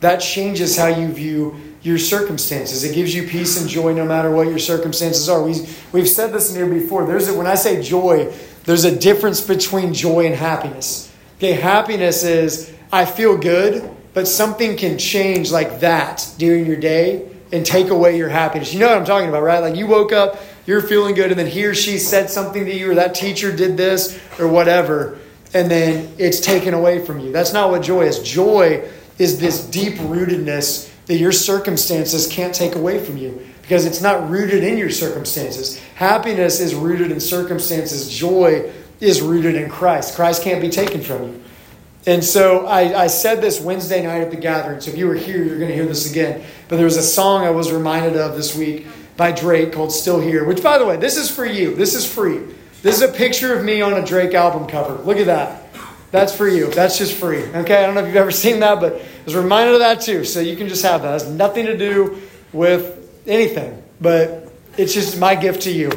that 0.00 0.16
changes 0.16 0.76
how 0.76 0.86
you 0.86 1.08
view 1.08 1.69
your 1.82 1.98
circumstances. 1.98 2.84
It 2.84 2.94
gives 2.94 3.14
you 3.14 3.26
peace 3.26 3.60
and 3.60 3.68
joy 3.68 3.94
no 3.94 4.04
matter 4.04 4.30
what 4.30 4.48
your 4.48 4.58
circumstances 4.58 5.28
are. 5.28 5.42
We, 5.42 5.66
we've 5.92 6.08
said 6.08 6.32
this 6.32 6.50
in 6.50 6.56
here 6.56 6.72
before. 6.72 7.06
There's 7.06 7.28
a, 7.28 7.34
when 7.34 7.46
I 7.46 7.54
say 7.54 7.82
joy, 7.82 8.32
there's 8.64 8.84
a 8.84 8.94
difference 8.94 9.40
between 9.40 9.94
joy 9.94 10.26
and 10.26 10.34
happiness. 10.34 11.12
Okay, 11.38 11.52
happiness 11.52 12.22
is 12.22 12.72
I 12.92 13.06
feel 13.06 13.38
good 13.38 13.96
but 14.12 14.26
something 14.26 14.76
can 14.76 14.98
change 14.98 15.50
like 15.50 15.80
that 15.80 16.28
during 16.38 16.66
your 16.66 16.76
day 16.76 17.28
and 17.52 17.64
take 17.64 17.88
away 17.88 18.16
your 18.16 18.28
happiness. 18.28 18.72
You 18.72 18.80
know 18.80 18.88
what 18.88 18.98
I'm 18.98 19.04
talking 19.04 19.28
about, 19.28 19.42
right? 19.42 19.60
Like 19.60 19.76
you 19.76 19.86
woke 19.86 20.12
up, 20.12 20.40
you're 20.66 20.82
feeling 20.82 21.14
good, 21.14 21.30
and 21.30 21.38
then 21.38 21.46
he 21.46 21.64
or 21.64 21.74
she 21.74 21.98
said 21.98 22.30
something 22.30 22.64
to 22.64 22.76
you, 22.76 22.90
or 22.90 22.94
that 22.96 23.14
teacher 23.14 23.54
did 23.54 23.76
this, 23.76 24.20
or 24.38 24.46
whatever, 24.48 25.18
and 25.52 25.70
then 25.70 26.12
it's 26.18 26.40
taken 26.40 26.74
away 26.74 27.04
from 27.04 27.20
you. 27.20 27.32
That's 27.32 27.52
not 27.52 27.70
what 27.70 27.82
joy 27.82 28.02
is. 28.02 28.20
Joy 28.20 28.88
is 29.18 29.38
this 29.38 29.64
deep 29.64 29.94
rootedness 29.94 30.89
that 31.10 31.16
your 31.16 31.32
circumstances 31.32 32.28
can't 32.28 32.54
take 32.54 32.76
away 32.76 33.04
from 33.04 33.16
you 33.16 33.44
because 33.62 33.84
it's 33.84 34.00
not 34.00 34.30
rooted 34.30 34.62
in 34.62 34.78
your 34.78 34.90
circumstances. 34.90 35.76
Happiness 35.96 36.60
is 36.60 36.72
rooted 36.72 37.10
in 37.10 37.18
circumstances, 37.18 38.08
joy 38.08 38.70
is 39.00 39.20
rooted 39.20 39.56
in 39.56 39.68
Christ. 39.68 40.14
Christ 40.14 40.44
can't 40.44 40.60
be 40.60 40.68
taken 40.68 41.00
from 41.00 41.24
you. 41.24 41.42
And 42.06 42.22
so 42.22 42.64
I, 42.64 42.96
I 42.96 43.06
said 43.08 43.40
this 43.40 43.60
Wednesday 43.60 44.06
night 44.06 44.20
at 44.20 44.30
the 44.30 44.36
gathering. 44.36 44.80
So 44.80 44.92
if 44.92 44.96
you 44.96 45.08
were 45.08 45.16
here, 45.16 45.42
you're 45.42 45.58
going 45.58 45.70
to 45.70 45.74
hear 45.74 45.84
this 45.84 46.08
again. 46.08 46.44
But 46.68 46.76
there 46.76 46.84
was 46.84 46.96
a 46.96 47.02
song 47.02 47.42
I 47.44 47.50
was 47.50 47.72
reminded 47.72 48.16
of 48.16 48.36
this 48.36 48.56
week 48.56 48.86
by 49.16 49.32
Drake 49.32 49.72
called 49.72 49.90
Still 49.90 50.20
Here, 50.20 50.44
which, 50.44 50.62
by 50.62 50.78
the 50.78 50.86
way, 50.86 50.96
this 50.96 51.16
is 51.16 51.28
for 51.28 51.44
you. 51.44 51.74
This 51.74 51.96
is 51.96 52.06
free. 52.06 52.38
This 52.82 53.02
is 53.02 53.02
a 53.02 53.12
picture 53.12 53.52
of 53.52 53.64
me 53.64 53.82
on 53.82 53.94
a 53.94 54.06
Drake 54.06 54.32
album 54.32 54.68
cover. 54.68 55.02
Look 55.02 55.16
at 55.16 55.26
that. 55.26 55.59
That's 56.10 56.34
for 56.34 56.48
you. 56.48 56.70
That's 56.70 56.98
just 56.98 57.14
free. 57.14 57.44
Okay? 57.44 57.76
I 57.76 57.86
don't 57.86 57.94
know 57.94 58.00
if 58.00 58.08
you've 58.08 58.16
ever 58.16 58.30
seen 58.30 58.60
that, 58.60 58.80
but 58.80 58.94
I 58.94 59.24
was 59.24 59.36
reminded 59.36 59.74
of 59.74 59.80
that 59.80 60.00
too. 60.00 60.24
So 60.24 60.40
you 60.40 60.56
can 60.56 60.68
just 60.68 60.82
have 60.82 61.02
that. 61.02 61.08
It 61.08 61.24
has 61.24 61.28
nothing 61.28 61.66
to 61.66 61.76
do 61.76 62.20
with 62.52 63.22
anything, 63.26 63.82
but 64.00 64.52
it's 64.76 64.92
just 64.92 65.18
my 65.18 65.34
gift 65.34 65.62
to 65.62 65.70
you 65.70 65.90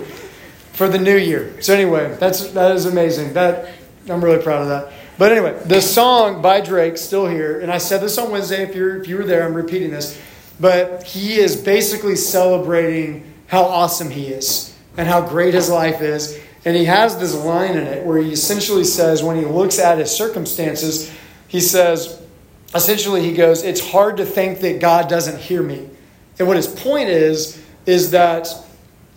for 0.74 0.88
the 0.88 1.00
new 1.00 1.18
year. 1.18 1.62
So 1.62 1.74
anyway, 1.74 2.16
that's 2.20 2.50
that 2.52 2.76
is 2.76 2.86
amazing. 2.86 3.34
That 3.34 3.74
I'm 4.10 4.24
really 4.24 4.42
proud 4.42 4.64
of 4.64 4.68
that. 4.68 4.94
But 5.18 5.32
anyway, 5.32 5.60
the 5.66 5.82
song 5.82 6.42
by 6.42 6.62
Drake, 6.62 6.98
still 6.98 7.28
here, 7.28 7.60
and 7.60 7.72
I 7.72 7.78
said 7.78 8.02
this 8.02 8.18
on 8.18 8.32
Wednesday. 8.32 8.64
If 8.64 8.76
you're 8.76 9.02
if 9.02 9.08
you 9.08 9.18
were 9.18 9.26
there, 9.26 9.46
I'm 9.46 9.54
repeating 9.54 9.92
this. 9.92 10.20
But 10.60 11.04
he 11.04 11.36
is 11.36 11.56
basically 11.56 12.16
celebrating 12.16 13.34
how 13.48 13.64
awesome 13.64 14.10
he 14.10 14.28
is 14.28 14.76
and 14.98 15.08
how 15.08 15.28
great 15.28 15.54
his 15.54 15.70
life 15.70 16.02
is. 16.02 16.40
And 16.66 16.76
he 16.76 16.86
has 16.86 17.18
this 17.20 17.36
line 17.36 17.72
in 17.72 17.86
it 17.86 18.06
where 18.06 18.22
he 18.22 18.32
essentially 18.32 18.86
says, 18.86 19.22
when 19.22 19.38
he 19.38 19.46
looks 19.46 19.80
at 19.80 19.98
his 19.98 20.16
circumstances, 20.16 21.14
he 21.48 21.60
says, 21.60 22.22
essentially, 22.74 23.22
he 23.22 23.34
goes, 23.34 23.64
It's 23.64 23.92
hard 23.92 24.18
to 24.18 24.26
think 24.26 24.60
that 24.62 24.80
God 24.80 25.10
doesn't 25.10 25.40
hear 25.40 25.62
me. 25.62 25.90
And 26.40 26.48
what 26.48 26.58
his 26.58 26.68
point 26.68 27.10
is, 27.10 27.62
is 27.86 28.12
that 28.12 28.48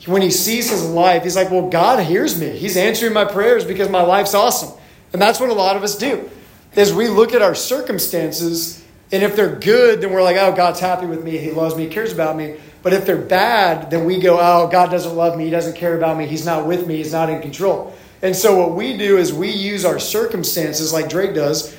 when 0.07 0.23
he 0.23 0.31
sees 0.31 0.71
his 0.71 0.85
life, 0.85 1.23
he's 1.23 1.37
like, 1.37 1.51
well, 1.51 1.69
God 1.69 2.05
hears 2.05 2.39
me. 2.39 2.51
He's 2.51 2.77
answering 2.77 3.13
my 3.13 3.25
prayers 3.25 3.65
because 3.65 3.89
my 3.89 4.03
life's 4.03 4.35
awesome. 4.35 4.79
And 5.13 5.23
that's 5.23 5.41
what 5.41 5.51
a 5.51 5.55
lot 5.55 5.77
of 5.77 5.83
us 5.83 5.97
do. 5.97 6.29
Is 6.75 6.93
we 6.93 7.09
look 7.09 7.33
at 7.33 7.43
our 7.43 7.55
circumstances, 7.55 8.85
and 9.11 9.23
if 9.23 9.35
they're 9.35 9.57
good, 9.57 10.03
then 10.03 10.13
we're 10.13 10.23
like, 10.23 10.37
oh, 10.37 10.53
God's 10.55 10.81
happy 10.81 11.07
with 11.07 11.25
me. 11.25 11.39
He 11.39 11.51
loves 11.51 11.75
me. 11.75 11.85
He 11.85 11.89
cares 11.89 12.13
about 12.13 12.37
me. 12.37 12.57
But 12.87 12.93
if 12.93 13.05
they're 13.05 13.17
bad, 13.17 13.91
then 13.91 14.05
we 14.05 14.21
go, 14.21 14.39
oh, 14.41 14.69
God 14.69 14.93
doesn't 14.93 15.17
love 15.17 15.37
me. 15.37 15.47
He 15.47 15.51
doesn't 15.51 15.75
care 15.75 15.99
about 15.99 16.17
me. 16.17 16.29
He's 16.29 16.47
not 16.47 16.69
with 16.69 16.87
me. 16.87 16.99
He's 16.99 17.11
not 17.11 17.29
in 17.29 17.43
control. 17.43 17.93
And 18.23 18.37
so 18.37 18.57
what 18.57 18.77
we 18.77 18.97
do 18.97 19.19
is 19.19 19.33
we 19.33 19.51
use 19.51 19.85
our 19.85 19.99
circumstances, 19.99 20.93
like 20.93 21.09
Drake 21.09 21.35
does, 21.35 21.77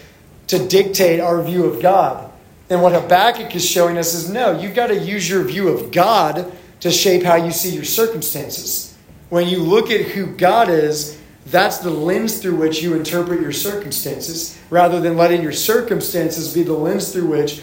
to 0.48 0.68
dictate 0.68 1.22
our 1.22 1.42
view 1.42 1.64
of 1.64 1.82
God. 1.82 2.30
And 2.70 2.82
what 2.82 2.92
Habakkuk 2.92 3.56
is 3.56 3.66
showing 3.66 3.98
us 3.98 4.14
is 4.14 4.30
no, 4.30 4.60
you've 4.60 4.76
got 4.76 4.88
to 4.88 4.98
use 4.98 5.30
your 5.30 5.46
view 5.46 5.70
of 5.70 5.94
God 5.94 6.52
to 6.82 6.92
shape 6.92 7.24
how 7.24 7.36
you 7.36 7.52
see 7.52 7.74
your 7.74 7.86
circumstances. 7.86 8.94
When 9.30 9.48
you 9.48 9.60
look 9.60 9.90
at 9.90 10.08
who 10.08 10.36
God 10.36 10.68
is, 10.68 11.18
that's 11.46 11.78
the 11.78 11.90
lens 11.90 12.40
through 12.40 12.58
which 12.58 12.84
you 12.84 12.96
interpret 12.96 13.40
your 13.40 13.54
circumstances, 13.54 14.60
rather 14.70 15.00
than 15.00 15.16
letting 15.16 15.42
your 15.42 15.54
circumstances 15.54 16.54
be 16.54 16.64
the 16.64 16.74
lens 16.74 17.14
through 17.14 17.28
which 17.28 17.62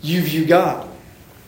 you 0.00 0.22
view 0.22 0.46
God. 0.46 0.89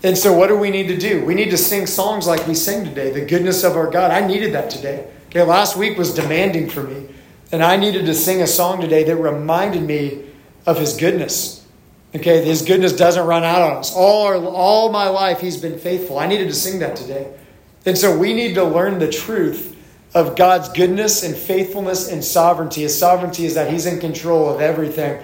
And 0.04 0.18
so, 0.18 0.32
what 0.32 0.48
do 0.48 0.56
we 0.56 0.70
need 0.70 0.88
to 0.88 0.96
do? 0.96 1.24
We 1.24 1.34
need 1.34 1.50
to 1.50 1.56
sing 1.56 1.86
songs 1.86 2.26
like 2.26 2.46
we 2.48 2.54
sing 2.54 2.84
today, 2.84 3.10
the 3.10 3.24
goodness 3.24 3.62
of 3.62 3.76
our 3.76 3.88
God. 3.88 4.10
I 4.10 4.26
needed 4.26 4.52
that 4.54 4.68
today. 4.68 5.08
Okay, 5.28 5.42
last 5.42 5.76
week 5.76 5.96
was 5.96 6.12
demanding 6.12 6.68
for 6.68 6.82
me, 6.82 7.08
and 7.52 7.62
I 7.62 7.76
needed 7.76 8.06
to 8.06 8.14
sing 8.14 8.42
a 8.42 8.46
song 8.46 8.80
today 8.80 9.04
that 9.04 9.16
reminded 9.16 9.82
me 9.82 10.24
of 10.66 10.78
His 10.78 10.96
goodness. 10.96 11.64
Okay, 12.14 12.44
His 12.44 12.62
goodness 12.62 12.92
doesn't 12.92 13.26
run 13.26 13.44
out 13.44 13.62
on 13.62 13.76
us. 13.78 13.94
All, 13.94 14.26
our, 14.26 14.36
all 14.36 14.90
my 14.90 15.08
life, 15.08 15.40
He's 15.40 15.56
been 15.56 15.78
faithful. 15.78 16.18
I 16.18 16.26
needed 16.26 16.48
to 16.48 16.54
sing 16.54 16.80
that 16.80 16.96
today. 16.96 17.32
And 17.86 17.96
so 17.96 18.16
we 18.16 18.32
need 18.32 18.54
to 18.54 18.64
learn 18.64 18.98
the 18.98 19.10
truth 19.10 19.76
of 20.14 20.36
God's 20.36 20.68
goodness 20.68 21.22
and 21.22 21.34
faithfulness 21.34 22.08
and 22.08 22.22
sovereignty. 22.24 22.82
His 22.82 22.98
sovereignty 22.98 23.44
is 23.44 23.54
that 23.54 23.70
He's 23.70 23.86
in 23.86 24.00
control 24.00 24.52
of 24.52 24.60
everything 24.60 25.22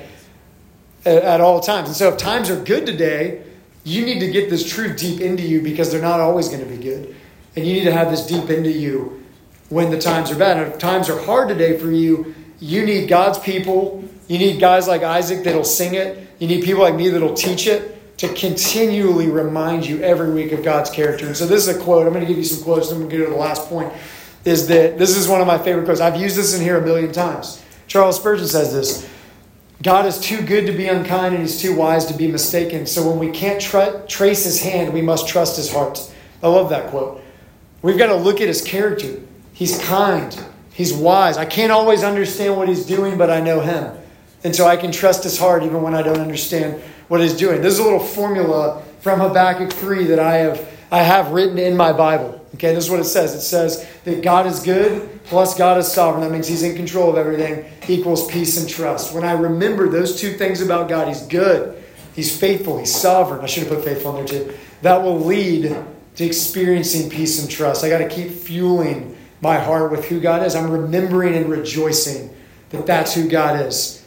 at, 1.05 1.23
at 1.23 1.41
all 1.41 1.61
times. 1.61 1.89
And 1.89 1.97
so 1.97 2.09
if 2.09 2.17
times 2.17 2.49
are 2.49 2.63
good 2.63 2.87
today, 2.87 3.43
you 3.89 4.05
need 4.05 4.21
to 4.21 4.31
get 4.31 4.51
this 4.51 4.69
truth 4.69 4.99
deep 4.99 5.21
into 5.21 5.43
you 5.43 5.63
because 5.63 5.91
they're 5.91 6.03
not 6.03 6.21
always 6.21 6.49
going 6.49 6.61
to 6.61 6.67
be 6.67 6.77
good. 6.77 7.17
And 7.57 7.67
you 7.67 7.73
need 7.73 7.85
to 7.85 7.93
have 7.93 8.11
this 8.11 8.27
deep 8.27 8.51
into 8.51 8.71
you 8.71 9.25
when 9.71 9.91
the 9.91 9.99
times 9.99 10.31
are 10.31 10.37
bad. 10.37 10.59
And 10.59 10.73
if 10.73 10.79
times 10.79 11.09
are 11.09 11.19
hard 11.19 11.49
today 11.49 11.79
for 11.79 11.91
you, 11.91 12.35
you 12.61 12.85
need 12.85 13.09
God's 13.09 13.39
people. 13.39 14.05
You 14.27 14.39
need 14.39 14.61
guys 14.61 14.87
like 14.87 15.03
Isaac 15.03 15.43
that'll 15.43 15.65
sing 15.65 15.95
it. 15.95 16.29
You 16.39 16.49
need 16.49 16.65
people 16.65 16.83
like 16.83 16.95
me 16.95 17.09
that'll 17.09 17.35
teach 17.35 17.67
it 17.67 17.95
to 18.19 18.29
continually 18.35 19.29
remind 19.29 19.87
you 19.87 20.03
every 20.03 20.33
week 20.33 20.53
of 20.53 20.63
God's 20.63 20.91
character. 20.91 21.27
And 21.27 21.37
so 21.37 21.47
this 21.47 21.67
is 21.67 21.75
a 21.75 21.81
quote. 21.81 22.07
I'm 22.07 22.13
going 22.13 22.25
to 22.25 22.29
give 22.29 22.37
you 22.37 22.45
some 22.45 22.63
quotes, 22.63 22.91
then 22.91 22.99
we'll 22.99 23.09
get 23.09 23.19
to 23.19 23.31
the 23.31 23.37
last 23.37 23.69
point. 23.69 23.93
Is 24.45 24.69
that 24.69 24.99
this 24.99 25.17
is 25.17 25.29
one 25.29 25.41
of 25.41 25.47
my 25.47 25.59
favorite 25.59 25.85
quotes. 25.85 26.01
I've 26.01 26.21
used 26.21 26.37
this 26.37 26.55
in 26.55 26.63
here 26.63 26.79
a 26.79 26.85
million 26.85 27.13
times. 27.13 27.63
Charles 27.87 28.17
Spurgeon 28.17 28.47
says 28.47 28.73
this 28.73 29.09
God 29.83 30.07
is 30.07 30.19
too 30.19 30.43
good 30.43 30.67
to 30.67 30.73
be 30.73 30.87
unkind 30.89 31.35
and 31.35 31.43
he's 31.43 31.61
too 31.61 31.75
wise 31.75 32.07
to 32.07 32.15
be 32.15 32.27
mistaken. 32.27 32.87
So 32.87 33.09
when 33.09 33.19
we 33.19 33.31
can't 33.31 33.61
tra- 33.61 34.05
trace 34.09 34.45
his 34.45 34.61
hand, 34.61 34.93
we 34.93 35.03
must 35.03 35.29
trust 35.29 35.57
his 35.57 35.73
heart. 35.73 36.13
I 36.43 36.49
love 36.49 36.71
that 36.71 36.91
quote. 36.91 37.23
We've 37.81 37.99
got 37.99 38.09
to 38.09 38.17
look 38.17 38.41
at 38.41 38.49
his 38.49 38.61
character. 38.61 39.21
He's 39.53 39.79
kind, 39.85 40.37
he's 40.73 40.93
wise. 40.93 41.37
I 41.37 41.45
can't 41.45 41.71
always 41.71 42.03
understand 42.03 42.57
what 42.57 42.69
he's 42.69 42.87
doing, 42.87 43.17
but 43.17 43.31
I 43.31 43.41
know 43.41 43.61
him. 43.61 43.97
And 44.43 44.55
so 44.55 44.67
I 44.67 44.77
can 44.77 44.91
trust 44.91 45.23
his 45.23 45.39
heart 45.39 45.63
even 45.63 45.83
when 45.83 45.95
I 45.95 46.03
don't 46.03 46.21
understand 46.21 46.83
what 47.07 47.21
he's 47.21 47.37
doing. 47.37 47.63
This 47.63 47.75
is 47.75 47.79
a 47.79 47.85
little 47.85 48.01
formula 48.01 48.83
from 49.01 49.21
Habakkuk 49.21 49.73
3 49.73 50.05
that 50.05 50.19
I 50.19 50.37
have, 50.37 50.69
I 50.91 51.03
have 51.03 51.31
written 51.31 51.59
in 51.59 51.77
my 51.77 51.93
Bible. 51.93 52.38
Okay, 52.55 52.75
this 52.75 52.85
is 52.85 52.91
what 52.91 53.01
it 53.01 53.05
says. 53.05 53.35
It 53.35 53.43
says 53.43 53.87
that 54.05 54.23
God 54.23 54.47
is 54.47 54.61
good 54.61 55.23
plus 55.25 55.57
God 55.57 55.79
is 55.79 55.91
sovereign. 55.91 56.23
That 56.23 56.33
means 56.33 56.49
he's 56.49 56.63
in 56.63 56.75
control 56.75 57.11
of 57.11 57.17
everything, 57.17 57.71
equals 57.89 58.27
peace 58.27 58.59
and 58.59 58.69
trust. 58.69 59.15
When 59.15 59.25
I 59.25 59.33
remember 59.33 59.89
those 59.89 60.19
two 60.19 60.33
things 60.33 60.63
about 60.63 60.89
God, 60.89 61.09
he's 61.09 61.23
good, 61.23 61.83
he's 62.15 62.39
faithful, 62.39 62.79
he's 62.79 62.95
sovereign. 62.95 63.41
I 63.41 63.47
should 63.47 63.65
have 63.65 63.73
put 63.73 63.85
faithful 63.85 64.17
in 64.17 64.25
there 64.25 64.45
too. 64.45 64.55
That 64.83 65.03
will 65.03 65.21
lead 65.21 65.77
to 66.17 66.25
experiencing 66.25 67.11
peace 67.11 67.41
and 67.41 67.51
trust. 67.51 67.85
I 67.85 67.91
got 67.91 67.99
to 67.99 68.09
keep 68.09 68.31
fueling 68.31 69.17
my 69.41 69.59
heart 69.59 69.91
with 69.91 70.07
who 70.07 70.19
God 70.19 70.45
is. 70.45 70.55
I'm 70.55 70.71
remembering 70.71 71.35
and 71.35 71.49
rejoicing 71.49 72.35
that 72.71 72.87
that's 72.87 73.15
who 73.15 73.29
God 73.29 73.61
is. 73.67 74.05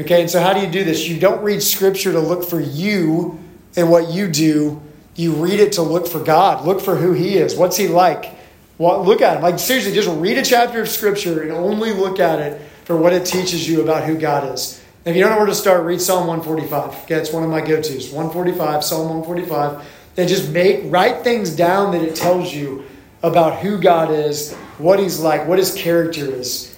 Okay, 0.00 0.20
and 0.20 0.30
so 0.30 0.40
how 0.40 0.52
do 0.52 0.60
you 0.60 0.66
do 0.66 0.82
this? 0.82 1.08
You 1.08 1.20
don't 1.20 1.42
read 1.42 1.62
scripture 1.62 2.12
to 2.12 2.20
look 2.20 2.44
for 2.44 2.60
you 2.60 3.38
and 3.76 3.90
what 3.90 4.10
you 4.10 4.28
do. 4.28 4.82
You 5.14 5.32
read 5.34 5.60
it 5.60 5.72
to 5.72 5.82
look 5.82 6.06
for 6.06 6.20
God. 6.20 6.64
Look 6.64 6.80
for 6.80 6.96
who 6.96 7.12
He 7.12 7.36
is. 7.36 7.54
What's 7.56 7.76
He 7.76 7.88
like? 7.88 8.34
What, 8.76 9.02
look 9.02 9.22
at 9.22 9.36
Him. 9.36 9.42
Like, 9.42 9.58
seriously, 9.58 9.92
just 9.92 10.08
read 10.08 10.38
a 10.38 10.42
chapter 10.42 10.82
of 10.82 10.88
scripture 10.88 11.42
and 11.42 11.52
only 11.52 11.92
look 11.92 12.18
at 12.18 12.40
it 12.40 12.60
for 12.84 12.96
what 12.96 13.12
it 13.12 13.24
teaches 13.24 13.68
you 13.68 13.82
about 13.82 14.04
who 14.04 14.18
God 14.18 14.52
is. 14.52 14.82
If 15.04 15.14
you 15.14 15.22
don't 15.22 15.32
know 15.32 15.38
where 15.38 15.46
to 15.46 15.54
start, 15.54 15.84
read 15.84 16.00
Psalm 16.00 16.26
145. 16.26 17.04
Okay, 17.04 17.16
it's 17.16 17.32
one 17.32 17.44
of 17.44 17.50
my 17.50 17.60
go 17.60 17.76
tos. 17.80 18.10
145, 18.10 18.82
Psalm 18.82 19.08
145. 19.08 19.86
And 20.16 20.28
just 20.28 20.50
make, 20.50 20.80
write 20.84 21.22
things 21.22 21.54
down 21.54 21.92
that 21.92 22.02
it 22.02 22.14
tells 22.16 22.54
you 22.54 22.84
about 23.22 23.58
who 23.58 23.78
God 23.78 24.10
is, 24.10 24.54
what 24.78 24.98
He's 24.98 25.20
like, 25.20 25.46
what 25.46 25.58
His 25.58 25.74
character 25.74 26.24
is. 26.24 26.74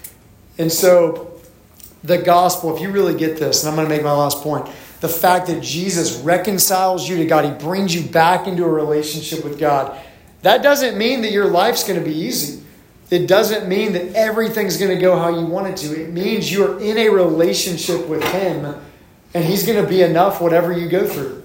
And 0.59 0.72
so 0.72 1.40
the 2.03 2.18
gospel, 2.18 2.75
if 2.75 2.83
you 2.83 2.90
really 2.90 3.16
get 3.16 3.37
this, 3.37 3.62
and 3.62 3.70
I'm 3.70 3.77
going 3.77 3.88
to 3.88 3.94
make 3.94 4.03
my 4.03 4.12
last 4.12 4.42
point, 4.42 4.68
the 5.00 5.09
fact 5.09 5.46
that 5.48 5.62
Jesus 5.62 6.18
reconciles 6.20 7.09
you 7.09 7.16
to 7.16 7.26
God, 7.26 7.44
He 7.44 7.64
brings 7.64 7.94
you 7.94 8.09
back 8.09 8.46
into 8.46 8.64
a 8.64 8.68
relationship 8.68 9.44
with 9.44 9.59
God, 9.59 9.98
that 10.42 10.62
doesn't 10.62 10.96
mean 10.96 11.22
that 11.22 11.32
your 11.32 11.46
life's 11.46 11.85
going 11.85 11.98
to 11.98 12.04
be 12.04 12.14
easy. 12.14 12.62
It 13.11 13.26
doesn't 13.26 13.68
mean 13.68 13.92
that 13.92 14.14
everything's 14.14 14.78
going 14.78 14.94
to 14.94 15.00
go 15.00 15.16
how 15.16 15.28
you 15.28 15.46
want 15.46 15.68
it 15.68 15.76
to. 15.78 16.00
It 16.00 16.12
means 16.12 16.52
you're 16.52 16.80
in 16.80 16.98
a 16.98 17.09
relationship 17.09 18.06
with 18.09 18.22
Him, 18.24 18.74
and 19.35 19.44
He's 19.44 19.64
going 19.64 19.82
to 19.82 19.88
be 19.88 20.02
enough 20.02 20.40
whatever 20.40 20.72
you 20.72 20.88
go 20.88 21.06
through. 21.06 21.44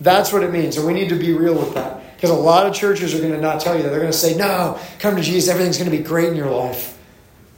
That's 0.00 0.32
what 0.32 0.42
it 0.42 0.50
means. 0.50 0.76
And 0.76 0.86
we 0.86 0.94
need 0.94 1.10
to 1.10 1.18
be 1.18 1.32
real 1.32 1.54
with 1.54 1.74
that. 1.74 2.16
Because 2.16 2.30
a 2.30 2.34
lot 2.34 2.66
of 2.66 2.74
churches 2.74 3.14
are 3.14 3.18
going 3.18 3.32
to 3.32 3.40
not 3.40 3.60
tell 3.60 3.76
you 3.76 3.82
that. 3.82 3.88
They're 3.88 4.00
going 4.00 4.12
to 4.12 4.18
say, 4.18 4.36
no, 4.36 4.78
come 4.98 5.16
to 5.16 5.22
Jesus, 5.22 5.50
everything's 5.50 5.78
going 5.78 5.90
to 5.90 5.96
be 5.96 6.02
great 6.02 6.28
in 6.28 6.36
your 6.36 6.50
life. 6.50 6.98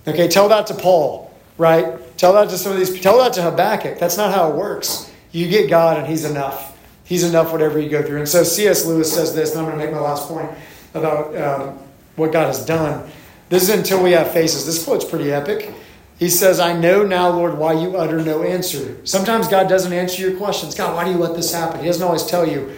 Okay, 0.07 0.29
tell 0.29 0.49
that 0.49 0.67
to 0.69 0.75
Paul, 0.75 1.33
right? 1.59 2.17
Tell 2.17 2.33
that 2.35 2.49
to 2.51 2.59
some 2.59 2.73
of 2.73 2.79
these. 2.79 3.01
Tell 3.01 3.19
that 3.19 3.33
to 3.35 3.43
Habakkuk. 3.43 3.99
That's 3.99 4.17
not 4.17 4.35
how 4.35 4.51
it 4.51 4.57
works. 4.57 5.12
You 5.33 5.49
get 5.49 5.69
God, 5.69 5.99
and 5.99 6.07
He's 6.07 6.25
enough. 6.25 6.79
He's 7.05 7.25
enough, 7.25 7.53
whatever 7.53 7.79
you 7.79 7.91
go 7.91 8.03
through. 8.03 8.19
And 8.19 8.29
so 8.29 8.45
C.S. 8.45 8.87
Lewis 8.87 9.13
says 9.13 9.35
this, 9.35 9.51
and 9.53 9.61
I'm 9.61 9.67
going 9.67 9.79
to 9.79 9.85
make 9.85 9.93
my 9.93 10.01
last 10.01 10.29
point 10.29 10.51
about 10.95 11.37
um, 11.37 11.79
what 12.17 12.33
God 12.33 12.47
has 12.47 12.65
done. 12.65 13.11
This 13.49 13.65
is 13.65 13.71
until 13.71 14.03
we 14.03 14.13
have 14.13 14.33
faces. 14.33 14.65
This 14.65 14.83
quote's 14.85 15.05
pretty 15.05 15.33
epic. 15.33 15.75
He 16.19 16.29
says, 16.29 16.61
I 16.61 16.73
know 16.73 17.05
now, 17.05 17.31
Lord, 17.31 17.59
why 17.59 17.73
you 17.73 17.97
utter 17.97 18.23
no 18.23 18.43
answer. 18.45 18.97
Sometimes 19.05 19.49
God 19.49 19.69
doesn't 19.69 19.93
answer 19.93 20.23
your 20.23 20.39
questions. 20.39 20.75
God, 20.75 20.95
why 20.95 21.05
do 21.05 21.11
you 21.11 21.17
let 21.17 21.35
this 21.35 21.53
happen? 21.53 21.81
He 21.81 21.87
doesn't 21.87 22.03
always 22.03 22.25
tell 22.25 22.49
you. 22.49 22.77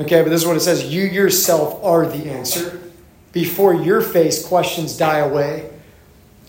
Okay, 0.00 0.22
but 0.22 0.30
this 0.30 0.40
is 0.40 0.46
what 0.46 0.56
it 0.56 0.60
says 0.60 0.84
You 0.84 1.02
yourself 1.02 1.78
are 1.84 2.06
the 2.06 2.30
answer. 2.30 2.80
Before 3.32 3.74
your 3.74 4.00
face, 4.00 4.44
questions 4.44 4.96
die 4.96 5.18
away. 5.18 5.70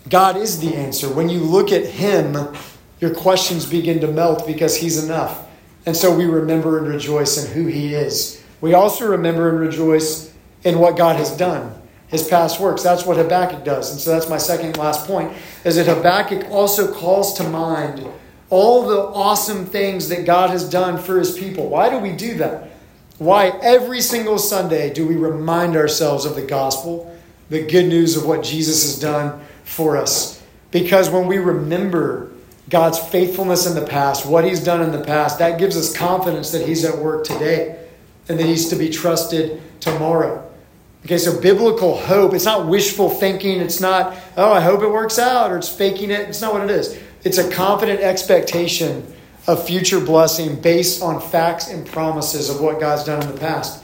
God 0.09 0.37
is 0.37 0.59
the 0.59 0.73
answer. 0.73 1.13
When 1.13 1.29
you 1.29 1.39
look 1.39 1.71
at 1.71 1.85
Him, 1.85 2.55
your 3.01 3.13
questions 3.13 3.65
begin 3.65 3.99
to 3.99 4.07
melt 4.07 4.47
because 4.47 4.77
He's 4.77 5.03
enough. 5.03 5.45
And 5.85 5.97
so 5.97 6.15
we 6.15 6.25
remember 6.25 6.77
and 6.77 6.87
rejoice 6.87 7.43
in 7.43 7.51
who 7.51 7.67
He 7.67 7.93
is. 7.93 8.41
We 8.61 8.75
also 8.75 9.07
remember 9.07 9.49
and 9.49 9.59
rejoice 9.59 10.33
in 10.63 10.77
what 10.79 10.95
God 10.95 11.15
has 11.17 11.35
done, 11.35 11.81
His 12.07 12.27
past 12.27 12.59
works. 12.59 12.83
That's 12.83 13.05
what 13.05 13.17
Habakkuk 13.17 13.65
does. 13.65 13.91
And 13.91 13.99
so 13.99 14.11
that's 14.11 14.29
my 14.29 14.37
second 14.37 14.77
last 14.77 15.07
point, 15.07 15.33
is 15.65 15.75
that 15.75 15.87
Habakkuk 15.87 16.49
also 16.51 16.93
calls 16.93 17.33
to 17.33 17.43
mind 17.43 18.07
all 18.51 18.85
the 18.85 18.99
awesome 18.99 19.65
things 19.65 20.09
that 20.09 20.25
God 20.25 20.51
has 20.51 20.69
done 20.69 20.97
for 20.99 21.17
His 21.17 21.37
people. 21.37 21.67
Why 21.67 21.89
do 21.89 21.97
we 21.97 22.11
do 22.11 22.35
that? 22.35 22.69
Why 23.17 23.47
every 23.61 24.01
single 24.01 24.37
Sunday 24.37 24.93
do 24.93 25.07
we 25.07 25.15
remind 25.15 25.75
ourselves 25.75 26.25
of 26.25 26.35
the 26.35 26.41
gospel, 26.41 27.15
the 27.49 27.65
good 27.65 27.87
news 27.87 28.15
of 28.15 28.25
what 28.25 28.43
Jesus 28.43 28.83
has 28.83 28.99
done 28.99 29.41
for 29.63 29.97
us. 29.97 30.41
Because 30.71 31.09
when 31.09 31.27
we 31.27 31.37
remember 31.37 32.30
God's 32.71 32.97
faithfulness 32.97 33.67
in 33.67 33.75
the 33.75 33.85
past, 33.85 34.25
what 34.25 34.45
He's 34.45 34.63
done 34.63 34.81
in 34.81 34.91
the 34.91 35.03
past, 35.03 35.37
that 35.39 35.59
gives 35.59 35.77
us 35.77 35.95
confidence 35.95 36.51
that 36.51 36.65
He's 36.65 36.83
at 36.85 36.97
work 36.97 37.25
today 37.25 37.85
and 38.29 38.39
that 38.39 38.45
He's 38.45 38.69
to 38.69 38.77
be 38.77 38.89
trusted 38.89 39.61
tomorrow. 39.81 40.49
Okay, 41.05 41.17
so 41.17 41.39
biblical 41.41 41.97
hope, 41.97 42.33
it's 42.33 42.45
not 42.45 42.67
wishful 42.67 43.09
thinking. 43.09 43.59
It's 43.59 43.81
not, 43.81 44.15
oh, 44.37 44.53
I 44.53 44.61
hope 44.61 44.83
it 44.83 44.87
works 44.87 45.19
out, 45.19 45.51
or 45.51 45.57
it's 45.57 45.67
faking 45.67 46.11
it. 46.11 46.29
It's 46.29 46.41
not 46.41 46.53
what 46.53 46.63
it 46.63 46.69
is. 46.69 46.97
It's 47.23 47.39
a 47.39 47.51
confident 47.51 47.99
expectation 47.99 49.05
of 49.47 49.65
future 49.65 49.99
blessing 49.99 50.61
based 50.61 51.01
on 51.01 51.19
facts 51.19 51.69
and 51.69 51.85
promises 51.85 52.49
of 52.49 52.61
what 52.61 52.79
God's 52.79 53.03
done 53.03 53.21
in 53.21 53.27
the 53.33 53.39
past. 53.39 53.83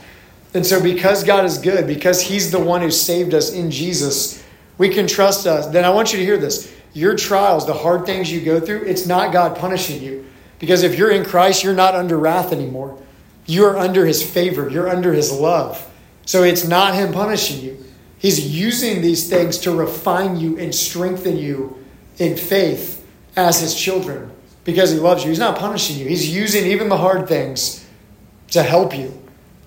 And 0.54 0.64
so, 0.64 0.82
because 0.82 1.24
God 1.24 1.44
is 1.44 1.58
good, 1.58 1.86
because 1.86 2.22
He's 2.22 2.50
the 2.50 2.60
one 2.60 2.80
who 2.80 2.90
saved 2.90 3.34
us 3.34 3.52
in 3.52 3.70
Jesus, 3.70 4.42
we 4.78 4.88
can 4.88 5.06
trust 5.06 5.46
us. 5.46 5.66
Then 5.66 5.84
I 5.84 5.90
want 5.90 6.12
you 6.12 6.18
to 6.20 6.24
hear 6.24 6.38
this. 6.38 6.72
Your 6.98 7.14
trials, 7.14 7.64
the 7.64 7.74
hard 7.74 8.06
things 8.06 8.30
you 8.30 8.40
go 8.40 8.58
through, 8.58 8.82
it's 8.82 9.06
not 9.06 9.32
God 9.32 9.56
punishing 9.56 10.02
you. 10.02 10.26
Because 10.58 10.82
if 10.82 10.98
you're 10.98 11.12
in 11.12 11.24
Christ, 11.24 11.62
you're 11.62 11.72
not 11.72 11.94
under 11.94 12.18
wrath 12.18 12.52
anymore. 12.52 13.00
You're 13.46 13.78
under 13.78 14.04
his 14.04 14.20
favor, 14.20 14.68
you're 14.68 14.88
under 14.88 15.12
his 15.12 15.30
love. 15.30 15.88
So 16.26 16.42
it's 16.42 16.66
not 16.66 16.96
him 16.96 17.12
punishing 17.12 17.64
you. 17.64 17.84
He's 18.18 18.52
using 18.52 19.00
these 19.00 19.30
things 19.30 19.58
to 19.58 19.70
refine 19.70 20.38
you 20.38 20.58
and 20.58 20.74
strengthen 20.74 21.36
you 21.36 21.84
in 22.18 22.36
faith 22.36 23.06
as 23.36 23.60
his 23.60 23.76
children 23.76 24.32
because 24.64 24.90
he 24.90 24.98
loves 24.98 25.22
you. 25.22 25.30
He's 25.30 25.38
not 25.38 25.56
punishing 25.56 25.98
you, 25.98 26.06
he's 26.06 26.34
using 26.34 26.66
even 26.66 26.88
the 26.88 26.96
hard 26.96 27.28
things 27.28 27.86
to 28.50 28.64
help 28.64 28.92
you. 28.92 29.16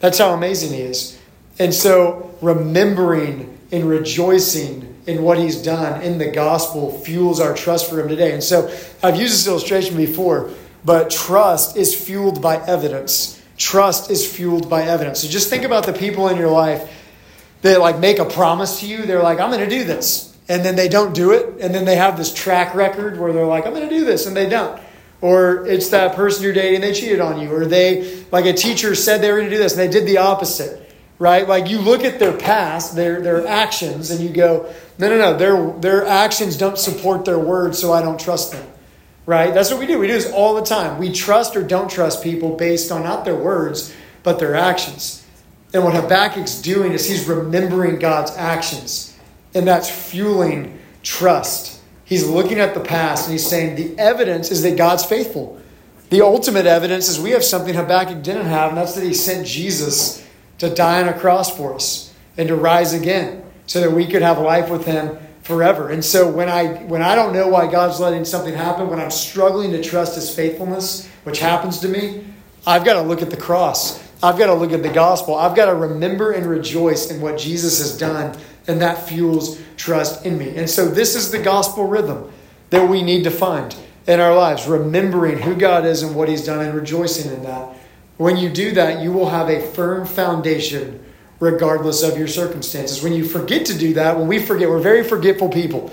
That's 0.01 0.17
how 0.17 0.33
amazing 0.33 0.73
he 0.73 0.81
is. 0.81 1.17
And 1.57 1.73
so, 1.73 2.35
remembering 2.41 3.57
and 3.71 3.87
rejoicing 3.87 4.90
in 5.07 5.23
what 5.23 5.37
he's 5.37 5.61
done 5.61 6.01
in 6.01 6.17
the 6.17 6.29
gospel 6.31 6.99
fuels 6.99 7.39
our 7.39 7.53
trust 7.53 7.89
for 7.89 7.99
him 7.99 8.07
today. 8.07 8.33
And 8.33 8.43
so, 8.43 8.73
I've 9.03 9.15
used 9.15 9.33
this 9.33 9.47
illustration 9.47 9.97
before, 9.97 10.51
but 10.85 11.09
trust 11.09 11.77
is 11.77 11.93
fueled 11.93 12.41
by 12.41 12.57
evidence. 12.65 13.41
Trust 13.57 14.09
is 14.09 14.31
fueled 14.31 14.69
by 14.69 14.83
evidence. 14.83 15.21
So, 15.21 15.27
just 15.27 15.49
think 15.49 15.63
about 15.63 15.85
the 15.85 15.93
people 15.93 16.27
in 16.27 16.37
your 16.37 16.51
life 16.51 16.89
that 17.61 17.79
like 17.79 17.99
make 17.99 18.19
a 18.19 18.25
promise 18.25 18.79
to 18.79 18.87
you. 18.87 19.05
They're 19.05 19.23
like, 19.23 19.39
I'm 19.39 19.49
going 19.49 19.67
to 19.67 19.75
do 19.75 19.83
this. 19.83 20.35
And 20.49 20.65
then 20.65 20.75
they 20.75 20.89
don't 20.89 21.13
do 21.13 21.31
it. 21.31 21.61
And 21.61 21.73
then 21.73 21.85
they 21.85 21.95
have 21.95 22.17
this 22.17 22.33
track 22.33 22.75
record 22.75 23.19
where 23.19 23.31
they're 23.31 23.45
like, 23.45 23.65
I'm 23.65 23.73
going 23.73 23.87
to 23.87 23.95
do 23.95 24.03
this. 24.03 24.25
And 24.25 24.35
they 24.35 24.49
don't. 24.49 24.81
Or 25.21 25.67
it's 25.67 25.89
that 25.89 26.15
person 26.15 26.43
you're 26.43 26.53
dating, 26.53 26.81
they 26.81 26.93
cheated 26.93 27.19
on 27.19 27.39
you. 27.39 27.53
Or 27.53 27.65
they, 27.65 28.23
like 28.31 28.45
a 28.45 28.53
teacher 28.53 28.95
said 28.95 29.21
they 29.21 29.31
were 29.31 29.37
going 29.37 29.49
to 29.49 29.55
do 29.55 29.61
this 29.61 29.77
and 29.77 29.81
they 29.81 29.87
did 29.87 30.07
the 30.07 30.17
opposite, 30.17 30.80
right? 31.21 31.47
Like 31.47 31.69
you 31.69 31.77
look 31.77 32.03
at 32.03 32.17
their 32.17 32.35
past, 32.35 32.95
their, 32.95 33.21
their 33.21 33.45
actions, 33.45 34.09
and 34.09 34.19
you 34.21 34.29
go, 34.29 34.73
no, 34.97 35.07
no, 35.07 35.19
no, 35.19 35.37
their, 35.37 35.71
their 35.79 36.03
actions 36.07 36.57
don't 36.57 36.79
support 36.79 37.25
their 37.25 37.37
words, 37.37 37.77
so 37.77 37.93
I 37.93 38.01
don't 38.01 38.19
trust 38.19 38.53
them, 38.53 38.67
right? 39.27 39.53
That's 39.53 39.69
what 39.69 39.79
we 39.79 39.85
do. 39.85 39.99
We 39.99 40.07
do 40.07 40.13
this 40.13 40.31
all 40.31 40.55
the 40.55 40.63
time. 40.63 40.97
We 40.97 41.11
trust 41.11 41.55
or 41.55 41.61
don't 41.61 41.91
trust 41.91 42.23
people 42.23 42.55
based 42.55 42.91
on 42.91 43.03
not 43.03 43.23
their 43.23 43.35
words, 43.35 43.93
but 44.23 44.39
their 44.39 44.55
actions. 44.55 45.23
And 45.75 45.83
what 45.83 45.93
Habakkuk's 45.93 46.59
doing 46.59 46.91
is 46.91 47.07
he's 47.07 47.27
remembering 47.27 47.99
God's 47.99 48.31
actions, 48.31 49.15
and 49.53 49.67
that's 49.67 49.91
fueling 49.91 50.79
trust. 51.03 51.81
He's 52.03 52.27
looking 52.27 52.59
at 52.59 52.73
the 52.73 52.79
past 52.79 53.27
and 53.27 53.33
he's 53.33 53.47
saying 53.47 53.75
the 53.75 53.95
evidence 53.99 54.49
is 54.49 54.63
that 54.63 54.75
God's 54.75 55.05
faithful. 55.05 55.61
The 56.09 56.21
ultimate 56.21 56.65
evidence 56.65 57.09
is 57.09 57.19
we 57.19 57.29
have 57.29 57.43
something 57.43 57.75
Habakkuk 57.75 58.23
didn't 58.23 58.47
have, 58.47 58.69
and 58.69 58.77
that's 58.79 58.95
that 58.95 59.03
he 59.03 59.13
sent 59.13 59.45
Jesus 59.45 60.21
to 60.57 60.73
die 60.73 61.01
on 61.01 61.09
a 61.09 61.17
cross 61.17 61.55
for 61.55 61.73
us 61.73 62.13
and 62.37 62.47
to 62.47 62.55
rise 62.55 62.93
again 62.93 63.43
so 63.65 63.81
that 63.81 63.91
we 63.91 64.05
could 64.07 64.21
have 64.21 64.39
life 64.39 64.69
with 64.69 64.85
him 64.85 65.17
forever. 65.43 65.89
And 65.89 66.03
so 66.03 66.29
when 66.29 66.49
I 66.49 66.83
when 66.83 67.01
I 67.01 67.15
don't 67.15 67.33
know 67.33 67.47
why 67.47 67.69
God's 67.71 67.99
letting 67.99 68.25
something 68.25 68.53
happen, 68.53 68.89
when 68.89 68.99
I'm 68.99 69.11
struggling 69.11 69.71
to 69.71 69.83
trust 69.83 70.15
his 70.15 70.33
faithfulness, 70.33 71.07
which 71.23 71.39
happens 71.39 71.79
to 71.79 71.87
me, 71.87 72.25
I've 72.65 72.85
got 72.85 72.93
to 72.93 73.01
look 73.01 73.21
at 73.21 73.29
the 73.29 73.37
cross. 73.37 74.01
I've 74.23 74.37
got 74.37 74.47
to 74.47 74.53
look 74.53 74.71
at 74.71 74.83
the 74.83 74.93
gospel. 74.93 75.35
I've 75.35 75.55
got 75.55 75.65
to 75.65 75.73
remember 75.73 76.31
and 76.31 76.45
rejoice 76.45 77.09
in 77.09 77.21
what 77.21 77.39
Jesus 77.39 77.79
has 77.79 77.97
done 77.97 78.37
and 78.67 78.81
that 78.81 79.07
fuels 79.07 79.59
trust 79.77 80.25
in 80.25 80.37
me. 80.37 80.55
And 80.55 80.69
so, 80.69 80.87
this 80.87 81.15
is 81.15 81.31
the 81.31 81.41
gospel 81.41 81.87
rhythm 81.87 82.31
that 82.69 82.87
we 82.87 83.01
need 83.01 83.23
to 83.23 83.31
find 83.31 83.75
in 84.07 84.19
our 84.19 84.35
lives, 84.35 84.67
remembering 84.67 85.39
who 85.39 85.55
God 85.55 85.85
is 85.85 86.03
and 86.03 86.15
what 86.15 86.29
He's 86.29 86.45
done 86.45 86.63
and 86.65 86.73
rejoicing 86.75 87.31
in 87.31 87.43
that. 87.43 87.75
When 88.21 88.37
you 88.37 88.49
do 88.49 88.73
that, 88.73 89.01
you 89.01 89.11
will 89.11 89.31
have 89.31 89.49
a 89.49 89.59
firm 89.59 90.05
foundation 90.05 91.03
regardless 91.39 92.03
of 92.03 92.19
your 92.19 92.27
circumstances. 92.27 93.01
When 93.01 93.13
you 93.13 93.25
forget 93.25 93.65
to 93.65 93.75
do 93.75 93.95
that, 93.95 94.15
when 94.15 94.27
we 94.27 94.37
forget, 94.37 94.69
we're 94.69 94.77
very 94.77 95.03
forgetful 95.03 95.49
people. 95.49 95.91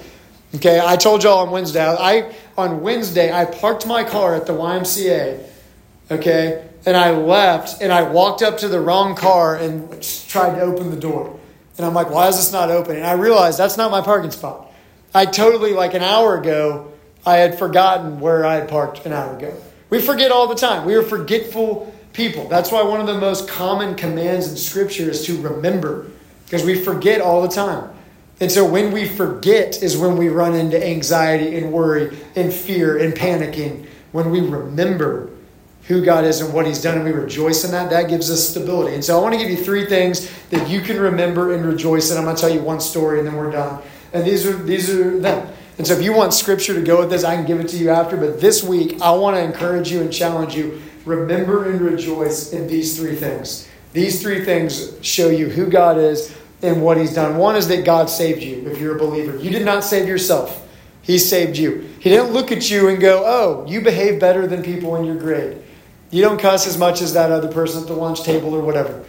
Okay, 0.55 0.79
I 0.79 0.97
told 0.97 1.25
y'all 1.25 1.39
on 1.39 1.51
Wednesday, 1.51 1.83
I 1.83 2.35
on 2.59 2.83
Wednesday 2.83 3.33
I 3.33 3.47
parked 3.47 3.87
my 3.87 4.05
car 4.05 4.35
at 4.35 4.45
the 4.45 4.53
YMCA. 4.53 5.43
Okay, 6.11 6.69
and 6.85 6.99
I 6.99 7.13
left 7.13 7.81
and 7.81 7.91
I 7.91 8.03
walked 8.03 8.43
up 8.43 8.59
to 8.59 8.69
the 8.69 8.79
wrong 8.79 9.17
car 9.17 9.57
and 9.57 9.91
tried 10.29 10.57
to 10.57 10.61
open 10.61 10.91
the 10.91 11.01
door. 11.01 11.41
And 11.79 11.87
I'm 11.87 11.95
like, 11.95 12.11
why 12.11 12.29
is 12.29 12.37
this 12.37 12.53
not 12.53 12.71
open? 12.71 12.97
And 12.97 13.07
I 13.07 13.13
realized 13.13 13.59
that's 13.59 13.79
not 13.79 13.91
my 13.91 14.03
parking 14.03 14.33
spot. 14.33 14.71
I 15.15 15.25
totally, 15.25 15.73
like 15.73 15.95
an 15.95 16.03
hour 16.03 16.37
ago, 16.37 16.93
I 17.25 17.37
had 17.37 17.59
forgotten 17.59 18.21
where 18.21 18.45
I 18.45 18.57
had 18.57 18.69
parked 18.69 19.07
an 19.07 19.15
hour 19.15 19.35
ago. 19.35 19.57
We 19.89 20.03
forget 20.03 20.31
all 20.31 20.47
the 20.47 20.55
time. 20.55 20.85
We 20.85 20.95
are 20.95 21.03
forgetful 21.03 21.95
people. 22.19 22.49
That's 22.49 22.71
why 22.71 22.83
one 22.83 23.01
of 23.01 23.07
the 23.07 23.17
most 23.19 23.49
common 23.49 23.95
commands 23.95 24.51
in 24.51 24.57
Scripture 24.59 25.09
is 25.09 25.25
to 25.27 25.41
remember, 25.41 26.07
because 26.45 26.65
we 26.65 26.75
forget 26.75 27.23
all 27.23 27.41
the 27.41 27.49
time. 27.49 27.89
And 28.41 28.53
so 28.53 28.69
when 28.69 28.93
we 28.93 29.07
forget 29.09 29.83
is 29.83 29.97
when 29.97 30.17
we 30.17 30.29
run 30.29 30.55
into 30.55 30.85
anxiety 30.85 31.57
and 31.57 31.73
worry 31.73 32.19
and 32.37 32.53
fear 32.53 32.99
and 32.99 33.15
panicking. 33.15 33.87
When 34.13 34.31
we 34.31 34.41
remember, 34.41 35.31
who 35.89 36.05
God 36.05 36.25
is 36.25 36.43
and 36.43 36.53
what 36.53 36.67
He's 36.67 36.83
done, 36.83 36.97
and 36.97 37.05
we 37.05 37.13
rejoice 37.13 37.65
in 37.65 37.71
that, 37.71 37.89
that 37.91 38.09
gives 38.09 38.31
us 38.31 38.47
stability. 38.47 38.95
And 38.95 39.03
so 39.03 39.19
I 39.19 39.23
want 39.23 39.35
to 39.35 39.41
give 39.41 39.51
you 39.51 39.57
three 39.57 39.87
things 39.87 40.31
that 40.51 40.69
you 40.69 40.83
can 40.83 41.01
remember 41.01 41.55
and 41.55 41.65
rejoice 41.65 42.11
in. 42.11 42.19
I'm 42.19 42.25
going 42.25 42.37
to 42.37 42.41
tell 42.41 42.51
you 42.51 42.61
one 42.61 42.79
story 42.79 43.19
and 43.19 43.27
then 43.27 43.37
we're 43.37 43.51
done. 43.51 43.83
And 44.13 44.25
these 44.25 44.47
are 44.47 44.53
these 44.53 44.91
are 44.91 45.19
them. 45.19 45.49
And 45.79 45.87
so 45.87 45.95
if 45.95 46.03
you 46.03 46.13
want 46.13 46.35
scripture 46.35 46.75
to 46.75 46.83
go 46.83 46.99
with 46.99 47.11
this, 47.11 47.25
I 47.25 47.37
can 47.37 47.47
give 47.47 47.61
it 47.61 47.69
to 47.69 47.77
you 47.79 47.91
after. 47.91 48.17
But 48.17 48.41
this 48.41 48.63
week, 48.63 49.01
I 49.01 49.13
want 49.13 49.37
to 49.37 49.43
encourage 49.43 49.91
you 49.91 50.01
and 50.01 50.13
challenge 50.13 50.55
you. 50.55 50.83
Remember 51.09 51.71
and 51.71 51.81
rejoice 51.81 52.53
in 52.53 52.69
these 52.69 52.99
three 52.99 53.17
things. 53.17 53.67
These 53.95 54.21
three 54.21 54.45
things 54.45 54.95
show 55.01 55.31
you 55.31 55.49
who 55.49 55.67
God 55.67 55.97
is 55.97 56.37
and 56.61 56.83
what 56.83 56.99
He's 56.99 57.15
done. 57.15 57.39
One 57.39 57.57
is 57.57 57.67
that 57.69 57.87
God 57.87 58.11
saved 58.11 58.43
you 58.43 58.69
if 58.69 58.79
you're 58.79 58.95
a 58.95 58.99
believer. 58.99 59.37
You 59.39 59.51
did 59.51 59.65
not 59.65 59.85
save 59.85 60.07
yourself, 60.07 60.69
He 61.01 61.19
saved 61.19 61.57
you. 61.57 61.89
He 61.99 62.11
didn't 62.11 62.33
look 62.33 62.53
at 62.53 62.71
you 62.71 62.89
and 62.89 63.01
go, 63.01 63.23
Oh, 63.25 63.65
you 63.67 63.81
behave 63.81 64.21
better 64.21 64.47
than 64.47 64.63
people 64.63 64.97
in 64.97 65.05
your 65.07 65.17
grade. 65.17 65.57
You 66.11 66.23
don't 66.23 66.39
cuss 66.39 66.67
as 66.67 66.77
much 66.77 67.01
as 67.01 67.15
that 67.15 67.33
other 67.33 67.49
person 67.49 67.81
at 67.81 67.89
the 67.89 67.95
lunch 67.95 68.23
table 68.23 68.55
or 68.55 68.61
whatever. 68.61 69.03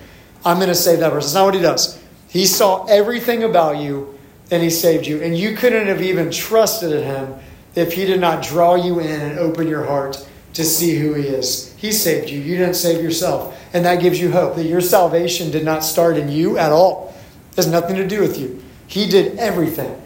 I'm 0.46 0.58
going 0.58 0.70
to 0.70 0.76
save 0.76 1.00
that 1.00 1.12
person. 1.12 1.28
It's 1.28 1.34
not 1.34 1.46
what 1.46 1.54
he 1.54 1.62
does. 1.62 2.02
He 2.30 2.46
saw 2.46 2.86
everything 2.86 3.44
about 3.44 3.78
you 3.78 4.18
and 4.52 4.64
he 4.64 4.70
saved 4.70 5.06
you. 5.06 5.22
And 5.22 5.38
you 5.38 5.56
couldn't 5.56 5.88
have 5.88 6.02
even 6.02 6.32
trusted 6.32 6.94
in 6.94 7.04
him 7.04 7.36
if 7.76 7.94
he 7.94 8.06
did 8.06 8.22
not 8.22 8.42
draw 8.42 8.76
you 8.76 9.00
in 9.00 9.22
and 9.22 9.40
open 9.40 9.68
your 9.68 9.84
heart 9.84 10.26
to 10.54 10.64
see 10.64 10.98
who 10.98 11.14
he 11.14 11.28
is. 11.28 11.74
He 11.78 11.92
saved 11.92 12.30
you. 12.30 12.40
You 12.40 12.58
didn't 12.58 12.76
save 12.76 13.04
yourself. 13.04 13.58
And 13.74 13.86
that 13.86 14.02
gives 14.02 14.20
you 14.20 14.32
hope 14.32 14.56
that 14.56 14.66
your 14.66 14.82
salvation 14.82 15.52
did 15.52 15.64
not 15.64 15.84
start 15.84 16.18
in 16.18 16.30
you 16.30 16.58
at 16.58 16.72
all. 16.72 17.16
It 17.52 17.58
has 17.58 17.68
nothing 17.68 17.96
to 17.98 18.08
do 18.08 18.20
with 18.22 18.38
you. 18.38 18.64
He 18.88 19.08
did 19.08 19.38
everything. 19.38 20.02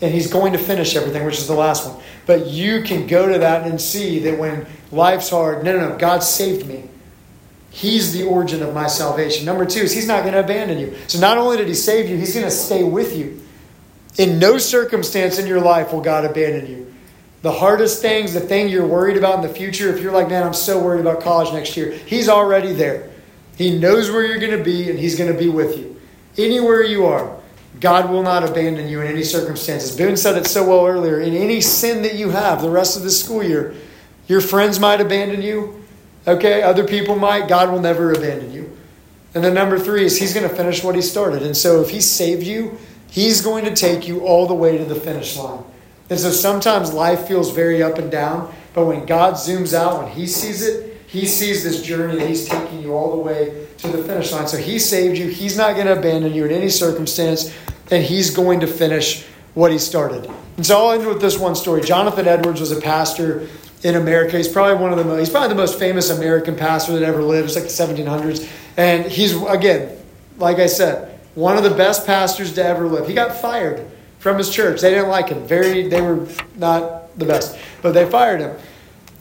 And 0.00 0.12
he's 0.12 0.30
going 0.30 0.52
to 0.52 0.58
finish 0.58 0.94
everything, 0.94 1.24
which 1.24 1.38
is 1.38 1.48
the 1.48 1.54
last 1.54 1.88
one. 1.88 2.02
But 2.26 2.46
you 2.46 2.82
can 2.82 3.06
go 3.06 3.32
to 3.32 3.38
that 3.38 3.66
and 3.66 3.80
see 3.80 4.20
that 4.20 4.38
when 4.38 4.66
life's 4.92 5.30
hard, 5.30 5.64
no, 5.64 5.76
no, 5.76 5.88
no, 5.88 5.98
God 5.98 6.22
saved 6.22 6.66
me. 6.66 6.88
He's 7.70 8.12
the 8.12 8.24
origin 8.24 8.62
of 8.62 8.74
my 8.74 8.86
salvation. 8.86 9.44
Number 9.44 9.64
two 9.64 9.80
is 9.80 9.92
He's 9.92 10.06
not 10.06 10.22
going 10.22 10.34
to 10.34 10.40
abandon 10.40 10.78
you. 10.78 10.96
So 11.06 11.18
not 11.20 11.38
only 11.38 11.56
did 11.56 11.68
He 11.68 11.74
save 11.74 12.08
you, 12.08 12.16
He's 12.16 12.34
going 12.34 12.44
to 12.46 12.50
stay 12.50 12.82
with 12.82 13.16
you. 13.16 13.42
In 14.16 14.38
no 14.38 14.58
circumstance 14.58 15.38
in 15.38 15.46
your 15.46 15.60
life 15.60 15.92
will 15.92 16.00
God 16.00 16.24
abandon 16.24 16.66
you. 16.66 16.87
The 17.42 17.52
hardest 17.52 18.02
things, 18.02 18.34
the 18.34 18.40
thing 18.40 18.68
you're 18.68 18.86
worried 18.86 19.16
about 19.16 19.36
in 19.36 19.42
the 19.42 19.54
future, 19.54 19.94
if 19.94 20.02
you're 20.02 20.12
like, 20.12 20.28
man, 20.28 20.42
I'm 20.42 20.54
so 20.54 20.82
worried 20.82 21.00
about 21.00 21.20
college 21.22 21.52
next 21.52 21.76
year, 21.76 21.92
He's 21.92 22.28
already 22.28 22.72
there. 22.72 23.10
He 23.56 23.78
knows 23.78 24.10
where 24.10 24.24
you're 24.24 24.38
going 24.38 24.56
to 24.56 24.64
be, 24.64 24.90
and 24.90 24.98
He's 24.98 25.16
going 25.16 25.32
to 25.32 25.38
be 25.38 25.48
with 25.48 25.78
you. 25.78 26.00
Anywhere 26.36 26.82
you 26.82 27.06
are, 27.06 27.38
God 27.80 28.10
will 28.10 28.22
not 28.22 28.48
abandon 28.48 28.88
you 28.88 29.00
in 29.00 29.06
any 29.06 29.22
circumstances. 29.22 29.96
Boone 29.96 30.16
said 30.16 30.36
it 30.36 30.46
so 30.46 30.68
well 30.68 30.86
earlier. 30.86 31.20
In 31.20 31.34
any 31.34 31.60
sin 31.60 32.02
that 32.02 32.16
you 32.16 32.30
have 32.30 32.60
the 32.60 32.70
rest 32.70 32.96
of 32.96 33.02
the 33.02 33.10
school 33.10 33.42
year, 33.42 33.74
your 34.26 34.40
friends 34.40 34.80
might 34.80 35.00
abandon 35.00 35.42
you. 35.42 35.84
Okay, 36.26 36.62
other 36.62 36.84
people 36.84 37.16
might. 37.16 37.48
God 37.48 37.70
will 37.70 37.80
never 37.80 38.12
abandon 38.12 38.52
you. 38.52 38.76
And 39.34 39.44
then 39.44 39.54
number 39.54 39.78
three 39.78 40.04
is 40.04 40.18
He's 40.18 40.34
going 40.34 40.48
to 40.48 40.54
finish 40.54 40.82
what 40.82 40.96
He 40.96 41.02
started. 41.02 41.42
And 41.42 41.56
so 41.56 41.80
if 41.80 41.90
He 41.90 42.00
saved 42.00 42.42
you, 42.42 42.78
He's 43.10 43.40
going 43.40 43.64
to 43.64 43.74
take 43.74 44.08
you 44.08 44.20
all 44.20 44.46
the 44.46 44.54
way 44.54 44.76
to 44.76 44.84
the 44.84 44.94
finish 44.94 45.36
line. 45.36 45.62
And 46.10 46.18
so 46.18 46.30
sometimes 46.30 46.92
life 46.92 47.26
feels 47.28 47.52
very 47.52 47.82
up 47.82 47.98
and 47.98 48.10
down, 48.10 48.54
but 48.72 48.86
when 48.86 49.04
God 49.04 49.34
zooms 49.34 49.74
out, 49.74 50.02
when 50.02 50.12
He 50.12 50.26
sees 50.26 50.66
it, 50.66 50.96
He 51.06 51.26
sees 51.26 51.64
this 51.64 51.82
journey 51.82 52.26
He's 52.26 52.48
taking 52.48 52.82
you 52.82 52.94
all 52.94 53.16
the 53.16 53.22
way 53.22 53.66
to 53.78 53.88
the 53.88 54.02
finish 54.02 54.32
line. 54.32 54.48
So 54.48 54.56
He 54.56 54.78
saved 54.78 55.18
you. 55.18 55.28
He's 55.28 55.56
not 55.56 55.74
going 55.74 55.86
to 55.86 55.98
abandon 55.98 56.32
you 56.32 56.46
in 56.46 56.52
any 56.52 56.70
circumstance, 56.70 57.54
and 57.90 58.02
He's 58.02 58.30
going 58.30 58.60
to 58.60 58.66
finish 58.66 59.24
what 59.54 59.70
He 59.70 59.78
started. 59.78 60.30
And 60.56 60.64
so 60.64 60.78
I'll 60.78 60.92
end 60.92 61.06
with 61.06 61.20
this 61.20 61.38
one 61.38 61.54
story. 61.54 61.82
Jonathan 61.82 62.26
Edwards 62.26 62.60
was 62.60 62.72
a 62.72 62.80
pastor 62.80 63.48
in 63.82 63.94
America. 63.94 64.36
He's 64.36 64.48
probably 64.48 64.82
one 64.82 64.92
of 64.92 64.98
the 64.98 65.04
most, 65.04 65.20
he's 65.20 65.30
probably 65.30 65.50
the 65.50 65.54
most 65.54 65.78
famous 65.78 66.10
American 66.10 66.56
pastor 66.56 66.92
that 66.92 67.02
ever 67.02 67.22
lived. 67.22 67.48
It's 67.48 67.56
like 67.56 67.64
the 67.64 68.02
1700s. 68.02 68.48
And 68.76 69.06
he's, 69.06 69.40
again, 69.42 69.96
like 70.38 70.58
I 70.58 70.66
said, 70.66 71.18
one 71.34 71.56
of 71.56 71.64
the 71.64 71.70
best 71.70 72.06
pastors 72.06 72.54
to 72.54 72.64
ever 72.64 72.86
live. 72.86 73.06
He 73.06 73.14
got 73.14 73.36
fired 73.36 73.88
from 74.18 74.38
his 74.38 74.50
church. 74.50 74.80
They 74.80 74.90
didn't 74.90 75.08
like 75.08 75.28
him. 75.28 75.46
Very, 75.46 75.88
they 75.88 76.00
were 76.00 76.26
not 76.56 77.18
the 77.18 77.24
best, 77.24 77.58
but 77.82 77.92
they 77.92 78.08
fired 78.08 78.40
him. 78.40 78.56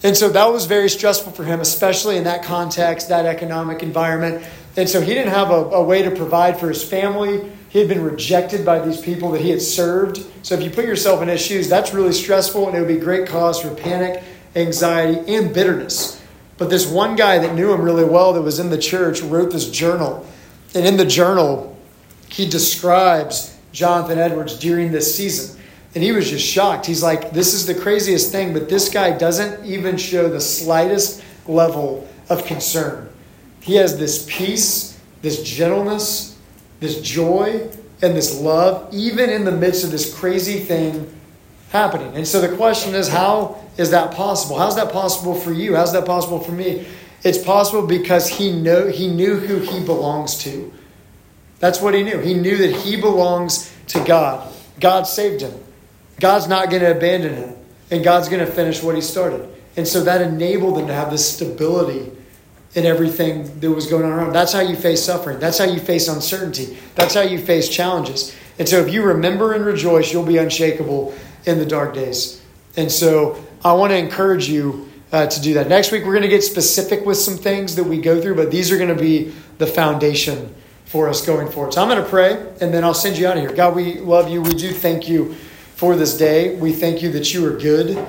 And 0.04 0.16
so 0.16 0.30
that 0.30 0.46
was 0.46 0.66
very 0.66 0.90
stressful 0.90 1.32
for 1.32 1.44
him, 1.44 1.60
especially 1.60 2.18
in 2.18 2.26
that 2.26 2.44
context, 2.44 3.10
that 3.10 3.26
economic 3.26 3.82
environment. 3.82 4.46
And 4.76 4.88
so 4.88 5.02
he 5.02 5.14
didn't 5.14 5.34
have 5.34 5.50
a, 5.50 5.56
a, 5.56 5.84
way 5.84 6.04
to 6.04 6.12
provide 6.12 6.60
for 6.60 6.70
his 6.70 6.84
family. 6.84 7.52
He 7.70 7.80
had 7.80 7.88
been 7.88 8.04
rejected 8.04 8.64
by 8.64 8.80
these 8.80 9.02
people 9.02 9.32
that 9.32 9.42
he 9.42 9.50
had 9.50 9.62
served. 9.62 10.24
So 10.44 10.54
if 10.54 10.62
you 10.62 10.70
put 10.70 10.86
yourself 10.86 11.24
in 11.24 11.28
his 11.30 11.42
shoes, 11.42 11.68
that's 11.68 11.94
really 11.94 12.14
stressful, 12.14 12.68
and 12.68 12.78
it 12.78 12.80
would 12.80 12.88
be 12.88 12.98
great 12.98 13.28
cause 13.28 13.60
for 13.60 13.74
panic, 13.74 14.24
anxiety, 14.56 15.36
and 15.36 15.52
bitterness. 15.52 16.22
But 16.60 16.70
this 16.70 16.88
one 16.88 17.16
guy 17.16 17.40
that 17.40 17.56
knew 17.56 17.74
him 17.74 17.82
really 17.82 18.06
well 18.06 18.34
that 18.34 18.42
was 18.44 18.60
in 18.60 18.70
the 18.70 18.78
church 18.78 19.22
wrote 19.22 19.52
this 19.52 19.70
journal. 19.70 20.28
And 20.76 20.86
in 20.86 20.98
the 20.98 21.06
journal, 21.06 21.76
he 22.30 22.48
describes 22.48 23.57
Jonathan 23.72 24.18
Edwards 24.18 24.58
during 24.58 24.92
this 24.92 25.16
season. 25.16 25.60
And 25.96 26.04
he 26.04 26.12
was 26.12 26.30
just 26.30 26.46
shocked. 26.46 26.86
He's 26.86 27.02
like, 27.02 27.32
this 27.32 27.54
is 27.54 27.66
the 27.66 27.74
craziest 27.74 28.32
thing, 28.32 28.54
but 28.54 28.70
this 28.70 28.90
guy 28.90 29.18
doesn't 29.18 29.66
even 29.66 29.98
show 29.98 30.30
the 30.30 30.42
slightest 30.42 31.24
level 31.48 32.08
of 32.30 32.46
concern. 32.46 33.10
He 33.62 33.76
has 33.76 33.98
this 33.98 34.26
peace, 34.30 35.00
this 35.22 35.42
gentleness, 35.44 36.38
this 36.80 37.02
joy, 37.02 37.70
and 38.02 38.16
this 38.16 38.40
love, 38.40 38.94
even 38.94 39.30
in 39.30 39.44
the 39.44 39.52
midst 39.52 39.84
of 39.84 39.92
this 39.92 40.14
crazy 40.14 40.60
thing 40.60 41.12
happening. 41.72 42.16
And 42.16 42.28
so 42.28 42.42
the 42.42 42.56
question 42.56 42.94
is, 42.94 43.08
how 43.08 43.64
is 43.78 43.92
that 43.92 44.12
possible? 44.12 44.58
How's 44.58 44.76
that 44.76 44.92
possible 44.92 45.34
for 45.34 45.52
you? 45.52 45.76
How's 45.76 45.94
that 45.94 46.06
possible 46.06 46.40
for 46.40 46.52
me? 46.52 46.86
It's 47.24 47.38
possible 47.38 47.86
because 47.86 48.28
he 48.28 48.52
know 48.52 48.88
he 48.88 49.08
knew 49.08 49.36
who 49.36 49.58
he 49.58 49.84
belongs 49.84 50.38
to. 50.44 50.72
That's 51.60 51.82
what 51.82 51.94
he 51.94 52.04
knew. 52.04 52.20
He 52.20 52.34
knew 52.34 52.58
that 52.58 52.72
he 52.72 53.00
belongs 53.00 53.72
to 53.88 54.04
God. 54.04 54.54
God 54.80 55.04
saved 55.04 55.42
him. 55.42 55.54
God's 56.20 56.48
not 56.48 56.70
going 56.70 56.82
to 56.82 56.96
abandon 56.96 57.36
him. 57.36 57.56
And 57.90 58.04
God's 58.04 58.30
going 58.30 58.46
to 58.46 58.52
finish 58.52 58.84
what 58.84 58.96
he 58.96 59.02
started. 59.02 59.48
And 59.76 59.88
so 59.88 60.04
that 60.04 60.22
enabled 60.22 60.78
him 60.78 60.88
to 60.88 60.94
have 60.94 61.10
this 61.10 61.34
stability 61.34 62.12
in 62.76 62.86
everything 62.86 63.60
that 63.60 63.72
was 63.72 63.88
going 63.88 64.04
on 64.04 64.12
around. 64.12 64.34
That's 64.34 64.54
how 64.54 64.60
you 64.60 64.76
face 64.76 65.04
suffering. 65.04 65.40
That's 65.40 65.58
how 65.58 65.66
you 65.66 65.80
face 65.80 66.08
uncertainty. 66.08 66.78
That's 66.96 67.14
how 67.14 67.22
you 67.22 67.40
face 67.40 67.70
challenges. 67.70 68.36
And 68.60 68.68
so 68.68 68.80
if 68.80 68.94
you 68.94 69.04
remember 69.04 69.54
and 69.54 69.66
rejoice, 69.66 70.12
you'll 70.12 70.26
be 70.26 70.38
unshakable 70.38 71.16
in 71.46 71.60
the 71.60 71.66
dark 71.66 71.94
days. 71.94 72.42
And 72.76 72.92
so 72.92 73.44
I 73.64 73.74
want 73.74 73.92
to 73.92 73.98
encourage 73.98 74.50
you 74.50 74.90
uh, 75.12 75.28
to 75.28 75.42
do 75.42 75.54
that. 75.54 75.70
Next 75.70 75.92
week, 75.92 76.04
we're 76.04 76.12
going 76.12 76.24
to 76.24 76.28
get 76.28 76.44
specific 76.44 77.06
with 77.06 77.18
some 77.18 77.38
things 77.38 77.76
that 77.76 77.86
we 77.86 78.02
go 78.02 78.22
through, 78.22 78.36
but 78.36 78.52
these 78.52 78.72
are 78.72 78.78
going 78.78 78.96
to 78.96 79.02
be 79.02 79.34
the 79.58 79.68
foundation 79.68 80.54
for 80.88 81.10
us 81.10 81.26
going 81.26 81.50
forward. 81.50 81.74
So 81.74 81.82
I'm 81.82 81.90
going 81.90 82.02
to 82.02 82.10
pray, 82.10 82.34
and 82.62 82.74
then 82.74 82.84
I'll 82.84 82.94
send 82.94 83.18
you 83.18 83.28
out 83.28 83.38
of 83.38 83.44
here. 83.44 83.54
God, 83.54 83.76
we 83.76 83.96
love 83.96 84.30
you. 84.30 84.42
We 84.42 84.52
do 84.52 84.72
thank 84.72 85.08
you 85.08 85.34
for 85.76 85.96
this 85.96 86.18
day. 86.18 86.56
We 86.56 86.72
thank 86.72 87.02
you 87.02 87.12
that 87.12 87.34
you 87.34 87.46
are 87.46 87.58
good. 87.58 88.04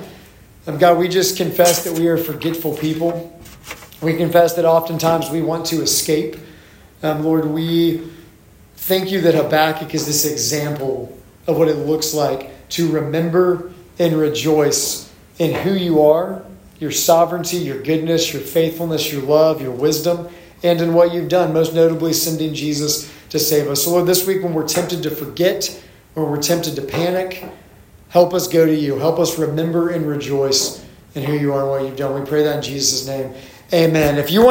And 0.66 0.78
God, 0.78 0.96
we 0.96 1.08
just 1.08 1.36
confess 1.36 1.84
that 1.84 1.98
we 1.98 2.06
are 2.06 2.16
forgetful 2.16 2.76
people. 2.76 3.38
We 4.00 4.16
confess 4.16 4.54
that 4.54 4.64
oftentimes 4.64 5.28
we 5.28 5.42
want 5.42 5.66
to 5.66 5.82
escape. 5.82 6.36
Um, 7.02 7.24
Lord, 7.24 7.46
we 7.46 8.08
thank 8.76 9.10
you 9.10 9.22
that 9.22 9.34
Habakkuk 9.34 9.92
is 9.92 10.06
this 10.06 10.24
example 10.24 11.18
of 11.48 11.58
what 11.58 11.66
it 11.68 11.74
looks 11.74 12.14
like 12.14 12.68
to 12.70 12.90
remember 12.92 13.72
and 13.98 14.16
rejoice 14.16 15.12
in 15.38 15.52
who 15.52 15.72
you 15.72 16.02
are, 16.02 16.44
your 16.78 16.92
sovereignty, 16.92 17.56
your 17.56 17.82
goodness, 17.82 18.32
your 18.32 18.42
faithfulness, 18.42 19.12
your 19.12 19.22
love, 19.22 19.60
your 19.60 19.72
wisdom, 19.72 20.28
and 20.62 20.80
in 20.80 20.94
what 20.94 21.12
you've 21.12 21.28
done, 21.28 21.52
most 21.52 21.74
notably 21.74 22.12
sending 22.12 22.54
Jesus 22.54 23.12
to 23.30 23.38
save 23.38 23.68
us. 23.68 23.84
So, 23.84 23.90
Lord, 23.90 24.06
this 24.06 24.26
week 24.26 24.42
when 24.42 24.54
we're 24.54 24.66
tempted 24.66 25.02
to 25.04 25.10
forget, 25.10 25.82
when 26.14 26.30
we're 26.30 26.42
tempted 26.42 26.74
to 26.76 26.82
panic, 26.82 27.44
help 28.08 28.34
us 28.34 28.48
go 28.48 28.66
to 28.66 28.74
you. 28.74 28.98
Help 28.98 29.18
us 29.18 29.38
remember 29.38 29.90
and 29.90 30.06
rejoice 30.06 30.84
in 31.14 31.22
who 31.22 31.34
you 31.34 31.52
are 31.52 31.62
and 31.62 31.70
what 31.70 31.82
you've 31.82 31.96
done. 31.96 32.20
We 32.20 32.26
pray 32.26 32.42
that 32.42 32.56
in 32.56 32.62
Jesus' 32.62 33.06
name. 33.06 33.32
Amen. 33.72 34.16
If 34.18 34.30
you 34.30 34.40
want 34.40 34.46